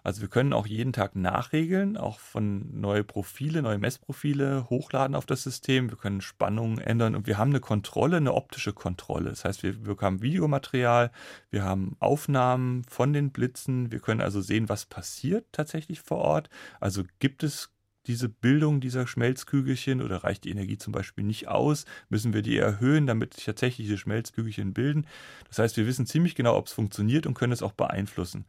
Also 0.04 0.22
wir 0.22 0.28
können 0.28 0.54
auch 0.54 0.68
jeden 0.68 0.94
Tag 0.94 1.16
nachregeln, 1.16 1.98
auch 1.98 2.20
von 2.20 2.80
neue 2.80 3.04
Profile, 3.04 3.62
neue 3.62 3.78
Messprofile 3.78 4.70
hochladen 4.70 5.16
auf 5.16 5.26
das 5.26 5.44
System. 5.44 5.90
Wir 5.90 5.98
können 5.98 6.22
Spannungen 6.22 6.80
ändern 6.80 7.16
und 7.16 7.28
wir 7.28 7.38
haben 7.38 7.52
eine 7.52 7.60
Kontrolle, 7.60 8.18
eine 8.18 8.34
optische 8.34 8.74
Kontrolle. 8.74 9.30
Das 9.30 9.46
heißt, 9.46 9.64
wir, 9.64 9.76
haben 10.02 10.22
Videomaterial, 10.22 11.12
wir 11.50 11.64
haben 11.64 11.96
Aufnahmen 12.00 12.84
von 12.86 13.14
den 13.14 13.32
Blitzen. 13.32 13.92
Wir 13.92 14.00
können 14.00 14.22
also 14.22 14.42
sehen, 14.42 14.70
was 14.70 14.86
passiert 14.86 15.46
tatsächlich 15.52 16.02
vor 16.02 16.20
Ort. 16.20 16.50
Also 16.80 17.04
gibt 17.20 17.44
es 17.44 17.70
diese 18.10 18.30
Bildung 18.30 18.82
dieser 18.82 19.06
Schmelzkügelchen 19.06 20.02
oder 20.02 20.24
reicht 20.24 20.46
die 20.46 20.50
Energie 20.50 20.78
zum 20.78 20.94
Beispiel 20.94 21.24
nicht 21.24 21.48
aus? 21.48 21.86
Müssen 22.10 22.34
wir 22.34 22.42
die 22.42 22.58
erhöhen, 22.58 23.06
damit 23.06 23.36
sich 23.36 23.46
tatsächlich 23.46 23.88
diese 23.88 23.98
Schmelzkügelchen 23.98 24.74
bilden? 24.74 25.06
Das 25.48 25.60
heißt, 25.60 25.78
wir 25.78 25.86
wissen 25.86 26.08
ziemlich 26.08 26.34
genau, 26.34 26.56
ob 26.56 26.68
es 26.68 26.74
funktioniert 26.74 27.28
und 27.28 27.36
können 27.36 27.54
es 27.54 27.62
auch 27.62 27.74
beeinflussen. 27.74 28.46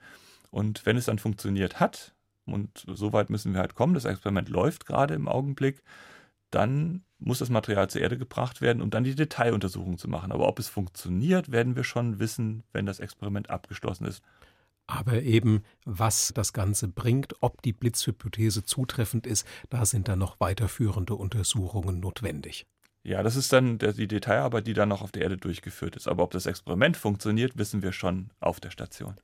Und 0.50 0.84
wenn 0.86 0.96
es 0.96 1.06
dann 1.06 1.18
funktioniert 1.18 1.80
hat, 1.80 2.14
und 2.46 2.84
so 2.86 3.12
weit 3.12 3.30
müssen 3.30 3.52
wir 3.52 3.60
halt 3.60 3.74
kommen, 3.74 3.94
das 3.94 4.04
Experiment 4.04 4.48
läuft 4.48 4.86
gerade 4.86 5.14
im 5.14 5.28
Augenblick, 5.28 5.82
dann 6.50 7.04
muss 7.18 7.38
das 7.38 7.50
Material 7.50 7.88
zur 7.88 8.00
Erde 8.00 8.18
gebracht 8.18 8.60
werden, 8.60 8.82
um 8.82 8.90
dann 8.90 9.04
die 9.04 9.14
Detailuntersuchung 9.14 9.98
zu 9.98 10.08
machen. 10.08 10.32
Aber 10.32 10.48
ob 10.48 10.58
es 10.58 10.68
funktioniert, 10.68 11.52
werden 11.52 11.76
wir 11.76 11.84
schon 11.84 12.18
wissen, 12.18 12.64
wenn 12.72 12.86
das 12.86 12.98
Experiment 12.98 13.50
abgeschlossen 13.50 14.06
ist. 14.06 14.22
Aber 14.86 15.22
eben, 15.22 15.62
was 15.84 16.32
das 16.34 16.52
Ganze 16.52 16.88
bringt, 16.88 17.34
ob 17.40 17.62
die 17.62 17.72
Blitzhypothese 17.72 18.64
zutreffend 18.64 19.26
ist, 19.26 19.46
da 19.68 19.86
sind 19.86 20.08
dann 20.08 20.18
noch 20.18 20.40
weiterführende 20.40 21.14
Untersuchungen 21.14 22.00
notwendig. 22.00 22.66
Ja, 23.04 23.22
das 23.22 23.36
ist 23.36 23.52
dann 23.52 23.78
die 23.78 24.08
Detailarbeit, 24.08 24.66
die 24.66 24.74
dann 24.74 24.88
noch 24.88 25.02
auf 25.02 25.12
der 25.12 25.22
Erde 25.22 25.36
durchgeführt 25.36 25.94
ist. 25.94 26.08
Aber 26.08 26.24
ob 26.24 26.32
das 26.32 26.46
Experiment 26.46 26.96
funktioniert, 26.96 27.56
wissen 27.56 27.82
wir 27.82 27.92
schon 27.92 28.30
auf 28.40 28.58
der 28.58 28.70
Station. 28.70 29.14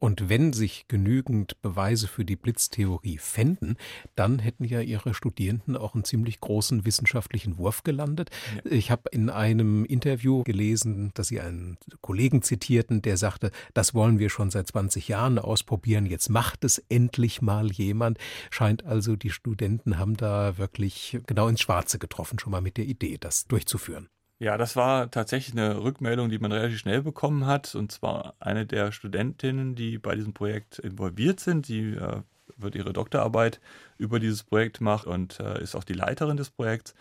Und 0.00 0.28
wenn 0.28 0.52
sich 0.52 0.86
genügend 0.86 1.60
Beweise 1.60 2.06
für 2.06 2.24
die 2.24 2.36
Blitztheorie 2.36 3.18
fänden, 3.18 3.76
dann 4.14 4.38
hätten 4.38 4.64
ja 4.64 4.80
Ihre 4.80 5.12
Studierenden 5.12 5.76
auch 5.76 5.94
einen 5.94 6.04
ziemlich 6.04 6.40
großen 6.40 6.86
wissenschaftlichen 6.86 7.58
Wurf 7.58 7.82
gelandet. 7.82 8.30
Ja. 8.64 8.70
Ich 8.70 8.90
habe 8.92 9.08
in 9.10 9.28
einem 9.28 9.84
Interview 9.84 10.44
gelesen, 10.44 11.10
dass 11.14 11.28
Sie 11.28 11.40
einen 11.40 11.78
Kollegen 12.00 12.42
zitierten, 12.42 13.02
der 13.02 13.16
sagte, 13.16 13.50
das 13.74 13.92
wollen 13.92 14.20
wir 14.20 14.30
schon 14.30 14.50
seit 14.50 14.68
20 14.68 15.08
Jahren 15.08 15.38
ausprobieren, 15.38 16.06
jetzt 16.06 16.28
macht 16.28 16.64
es 16.64 16.78
endlich 16.88 17.42
mal 17.42 17.70
jemand. 17.72 18.18
Scheint 18.50 18.84
also, 18.84 19.16
die 19.16 19.30
Studenten 19.30 19.98
haben 19.98 20.16
da 20.16 20.58
wirklich 20.58 21.18
genau 21.26 21.48
ins 21.48 21.60
Schwarze 21.60 21.98
getroffen, 21.98 22.38
schon 22.38 22.52
mal 22.52 22.60
mit 22.60 22.76
der 22.76 22.84
Idee, 22.84 23.18
das 23.18 23.46
durchzuführen. 23.46 24.08
Ja, 24.40 24.56
das 24.56 24.76
war 24.76 25.10
tatsächlich 25.10 25.52
eine 25.58 25.82
Rückmeldung, 25.82 26.28
die 26.30 26.38
man 26.38 26.52
relativ 26.52 26.78
schnell 26.78 27.02
bekommen 27.02 27.46
hat. 27.46 27.74
Und 27.74 27.90
zwar 27.90 28.34
eine 28.38 28.66
der 28.66 28.92
Studentinnen, 28.92 29.74
die 29.74 29.98
bei 29.98 30.14
diesem 30.14 30.32
Projekt 30.32 30.78
involviert 30.78 31.40
sind. 31.40 31.66
Die 31.68 31.94
äh, 31.94 32.22
wird 32.56 32.76
ihre 32.76 32.92
Doktorarbeit 32.92 33.60
über 33.96 34.20
dieses 34.20 34.44
Projekt 34.44 34.80
machen 34.80 35.12
und 35.12 35.40
äh, 35.40 35.60
ist 35.60 35.74
auch 35.74 35.84
die 35.84 35.92
Leiterin 35.92 36.36
des 36.36 36.50
Projekts. 36.50 36.94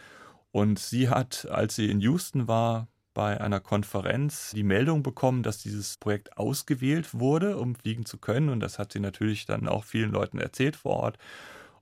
Und 0.51 0.79
sie 0.79 1.09
hat, 1.09 1.47
als 1.51 1.75
sie 1.75 1.91
in 1.91 2.01
Houston 2.01 2.47
war, 2.47 2.87
bei 3.13 3.39
einer 3.39 3.59
Konferenz 3.59 4.51
die 4.55 4.63
Meldung 4.63 5.03
bekommen, 5.03 5.43
dass 5.43 5.59
dieses 5.59 5.97
Projekt 5.97 6.37
ausgewählt 6.37 7.19
wurde, 7.19 7.57
um 7.57 7.75
fliegen 7.75 8.05
zu 8.05 8.17
können. 8.17 8.49
Und 8.49 8.61
das 8.61 8.79
hat 8.79 8.93
sie 8.93 8.99
natürlich 8.99 9.45
dann 9.45 9.67
auch 9.67 9.83
vielen 9.83 10.11
Leuten 10.11 10.39
erzählt 10.39 10.75
vor 10.75 10.97
Ort. 10.97 11.17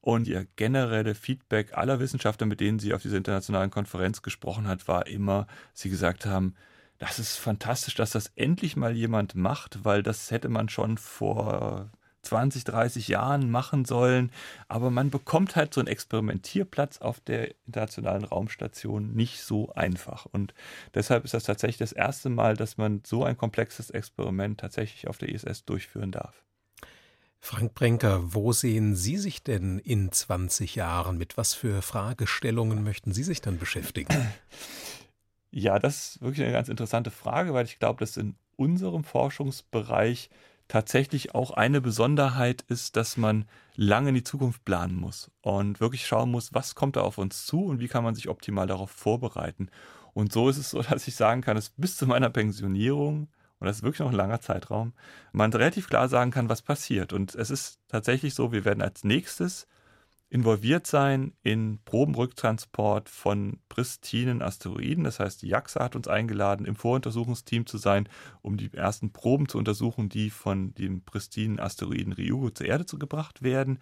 Und 0.06 0.28
ihr 0.28 0.46
generelle 0.56 1.16
Feedback 1.16 1.76
aller 1.76 2.00
Wissenschaftler, 2.00 2.46
mit 2.46 2.60
denen 2.60 2.78
sie 2.78 2.94
auf 2.94 3.02
dieser 3.02 3.18
internationalen 3.18 3.72
Konferenz 3.72 4.22
gesprochen 4.22 4.68
hat, 4.68 4.88
war 4.88 5.08
immer, 5.08 5.48
sie 5.74 5.90
gesagt 5.90 6.28
haben, 6.28 6.54
das 7.00 7.18
ist 7.18 7.38
fantastisch, 7.38 7.96
dass 7.96 8.12
das 8.12 8.32
endlich 8.36 8.76
mal 8.76 8.96
jemand 8.96 9.34
macht, 9.34 9.84
weil 9.84 10.04
das 10.04 10.30
hätte 10.30 10.48
man 10.48 10.70
schon 10.70 11.00
vor 11.00 11.90
20, 12.22 12.66
30 12.66 13.08
Jahren 13.08 13.50
machen 13.50 13.84
sollen. 13.84 14.32
Aber 14.68 14.92
man 14.92 15.10
bekommt 15.10 15.56
halt 15.56 15.74
so 15.74 15.82
einen 15.82 15.88
Experimentierplatz 15.88 17.00
auf 17.00 17.20
der 17.20 17.56
internationalen 17.66 18.26
Raumstation 18.26 19.16
nicht 19.16 19.42
so 19.42 19.74
einfach. 19.74 20.28
Und 20.28 20.54
deshalb 20.94 21.26
ist 21.26 21.34
das 21.34 21.46
tatsächlich 21.46 21.80
das 21.80 21.94
erste 21.94 22.30
Mal, 22.30 22.56
dass 22.56 22.78
man 22.78 23.02
so 23.08 23.24
ein 23.24 23.38
komplexes 23.38 23.90
Experiment 23.90 24.60
tatsächlich 24.60 25.08
auf 25.08 25.18
der 25.18 25.30
ISS 25.30 25.66
durchführen 25.66 26.12
darf. 26.12 26.45
Frank 27.46 27.76
Brenker, 27.76 28.34
wo 28.34 28.54
sehen 28.54 28.96
Sie 28.96 29.18
sich 29.18 29.44
denn 29.44 29.78
in 29.78 30.12
20 30.12 30.74
Jahren? 30.74 31.20
Mit 31.20 31.38
was 31.38 31.54
für 31.54 31.84
Fragestellungen 31.84 32.84
möchten 32.84 33.14
Sie 33.14 33.22
sich 33.22 33.40
dann 33.40 33.60
beschäftigen? 33.60 34.10
Ja, 35.52 35.78
das 35.78 36.16
ist 36.16 36.22
wirklich 36.24 36.42
eine 36.42 36.54
ganz 36.54 36.70
interessante 36.70 37.12
Frage, 37.12 37.54
weil 37.54 37.66
ich 37.66 37.78
glaube, 37.78 38.00
dass 38.00 38.18
in 38.18 38.34
unserem 38.56 39.04
Forschungsbereich 39.04 40.32
tatsächlich 40.68 41.36
auch 41.36 41.52
eine 41.52 41.82
Besonderheit 41.82 42.64
ist, 42.68 42.96
dass 42.96 43.16
man 43.16 43.46
lange 43.76 44.10
in 44.10 44.16
die 44.16 44.24
Zukunft 44.24 44.66
planen 44.66 44.96
muss 44.96 45.30
und 45.42 45.80
wirklich 45.80 46.08
schauen 46.08 46.32
muss, 46.32 46.52
was 46.56 46.74
kommt 46.74 46.96
da 46.96 47.02
auf 47.02 47.20
uns 47.20 47.46
zu 47.46 47.64
und 47.66 47.80
wie 47.80 47.88
kann 47.88 48.04
man 48.04 48.16
sich 48.16 48.28
optimal 48.28 48.66
darauf 48.66 48.90
vorbereiten. 48.90 49.70
Und 50.14 50.34
so 50.34 50.50
ist 50.50 50.58
es 50.58 50.72
so, 50.72 50.82
dass 50.90 51.08
ich 51.08 51.16
sagen 51.16 51.42
kann, 51.42 51.56
dass 51.56 51.70
bis 51.70 51.96
zu 51.96 52.08
meiner 52.08 52.32
Pensionierung 52.32 53.28
und 53.60 53.68
das 53.68 53.78
ist 53.78 53.84
wirklich 53.84 54.00
noch 54.00 54.10
ein 54.10 54.16
langer 54.16 54.42
Zeitraum, 54.42 54.94
man 55.32 55.52
relativ 55.54 55.88
klar 55.88 56.10
sagen 56.10 56.32
kann, 56.32 56.50
was 56.50 56.62
passiert. 56.62 57.14
Und 57.14 57.36
es 57.36 57.50
ist 57.50 57.80
tatsächlich 57.88 58.36
so, 58.36 58.52
wir 58.52 58.66
werden 58.66 58.82
als 58.82 59.04
nächstes 59.04 59.68
involviert 60.30 60.88
sein 60.88 61.34
in 61.44 61.80
Probenrücktransport 61.86 63.10
von 63.10 63.60
pristinen 63.70 64.42
Asteroiden. 64.42 65.04
Das 65.04 65.20
heißt, 65.20 65.42
die 65.42 65.48
JAXA 65.48 65.84
hat 65.84 65.96
uns 65.96 66.08
eingeladen, 66.08 66.66
im 66.66 66.76
Voruntersuchungsteam 66.76 67.66
zu 67.66 67.78
sein, 67.78 68.10
um 68.42 68.58
die 68.58 68.74
ersten 68.74 69.14
Proben 69.14 69.48
zu 69.48 69.58
untersuchen, 69.58 70.10
die 70.10 70.30
von 70.30 70.74
dem 70.74 71.04
pristinen 71.04 71.60
Asteroiden 71.60 72.12
Ryugu 72.12 72.50
zur 72.50 72.68
Erde 72.68 72.86
gebracht 72.98 73.44
werden. 73.44 73.80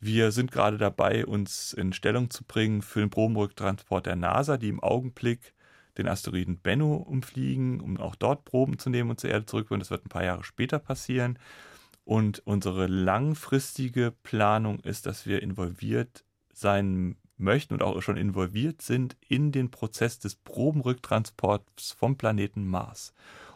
Wir 0.00 0.32
sind 0.32 0.52
gerade 0.52 0.78
dabei, 0.78 1.26
uns 1.26 1.72
in 1.72 1.92
Stellung 1.92 2.30
zu 2.30 2.44
bringen 2.44 2.80
für 2.80 3.00
den 3.00 3.10
Probenrücktransport 3.10 4.06
der 4.06 4.16
NASA, 4.16 4.56
die 4.56 4.68
im 4.68 4.80
Augenblick 4.80 5.54
den 5.96 6.08
Asteroiden 6.08 6.58
Bennu 6.58 6.94
umfliegen, 6.96 7.80
um 7.80 7.96
auch 7.98 8.14
dort 8.14 8.44
Proben 8.44 8.78
zu 8.78 8.90
nehmen 8.90 9.10
und 9.10 9.20
zur 9.20 9.30
Erde 9.30 9.46
zurückzuführen. 9.46 9.80
Das 9.80 9.90
wird 9.90 10.06
ein 10.06 10.10
paar 10.10 10.24
Jahre 10.24 10.44
später 10.44 10.78
passieren. 10.78 11.38
Und 12.04 12.40
unsere 12.44 12.86
langfristige 12.86 14.12
Planung 14.22 14.80
ist, 14.80 15.06
dass 15.06 15.26
wir 15.26 15.42
involviert 15.42 16.24
sein 16.52 17.16
möchten 17.36 17.74
und 17.74 17.82
auch 17.82 18.00
schon 18.02 18.16
involviert 18.16 18.82
sind 18.82 19.16
in 19.26 19.52
den 19.52 19.70
Prozess 19.70 20.18
des 20.18 20.36
Probenrücktransports 20.36 21.92
vom 21.92 22.16
Planeten 22.16 22.66
Mars. 22.66 23.12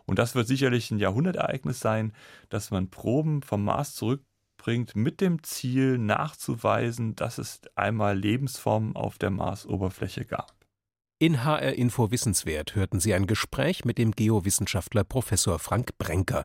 Und 0.07 0.19
das 0.19 0.35
wird 0.35 0.49
sicherlich 0.49 0.91
ein 0.91 0.99
Jahrhundertereignis 0.99 1.81
sein, 1.81 2.13
dass 2.49 2.71
man 2.71 2.89
Proben 2.89 3.43
vom 3.43 3.65
Mars 3.65 3.95
zurückbringt 3.95 4.97
mit 4.97 5.21
dem 5.21 5.43
Ziel 5.43 5.99
nachzuweisen, 5.99 7.15
dass 7.15 7.39
es 7.39 7.61
einmal 7.75 8.19
Lebensformen 8.19 8.97
auf 8.97 9.19
der 9.19 9.31
Marsoberfläche 9.31 10.25
gab. 10.25 10.58
In 11.21 11.45
HR 11.45 11.73
Info 11.73 12.13
Wissenswert 12.13 12.77
hörten 12.77 13.01
Sie 13.01 13.13
ein 13.13 13.27
Gespräch 13.27 13.85
mit 13.85 13.99
dem 13.99 14.13
Geowissenschaftler 14.13 15.03
Professor 15.03 15.59
Frank 15.59 15.99
Brenker. 15.99 16.45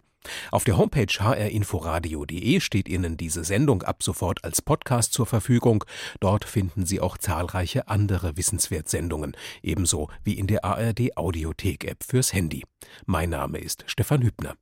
Auf 0.49 0.63
der 0.63 0.77
Homepage 0.77 1.13
hrinforadio.de 1.19 2.59
steht 2.59 2.89
Ihnen 2.89 3.15
diese 3.15 3.43
Sendung 3.43 3.83
ab 3.83 4.01
sofort 4.01 4.43
als 4.43 4.63
Podcast 4.63 5.13
zur 5.13 5.27
Verfügung. 5.27 5.85
Dort 6.21 6.45
finden 6.45 6.87
Sie 6.87 6.99
auch 6.99 7.19
zahlreiche 7.19 7.87
andere 7.87 8.35
Wissenswertsendungen, 8.35 9.37
ebenso 9.61 10.09
wie 10.23 10.39
in 10.39 10.47
der 10.47 10.65
ARD 10.65 11.17
Audiothek 11.17 11.83
App 11.83 12.03
fürs 12.03 12.33
Handy. 12.33 12.63
Mein 13.05 13.29
Name 13.29 13.59
ist 13.59 13.83
Stefan 13.85 14.23
Hübner. 14.23 14.55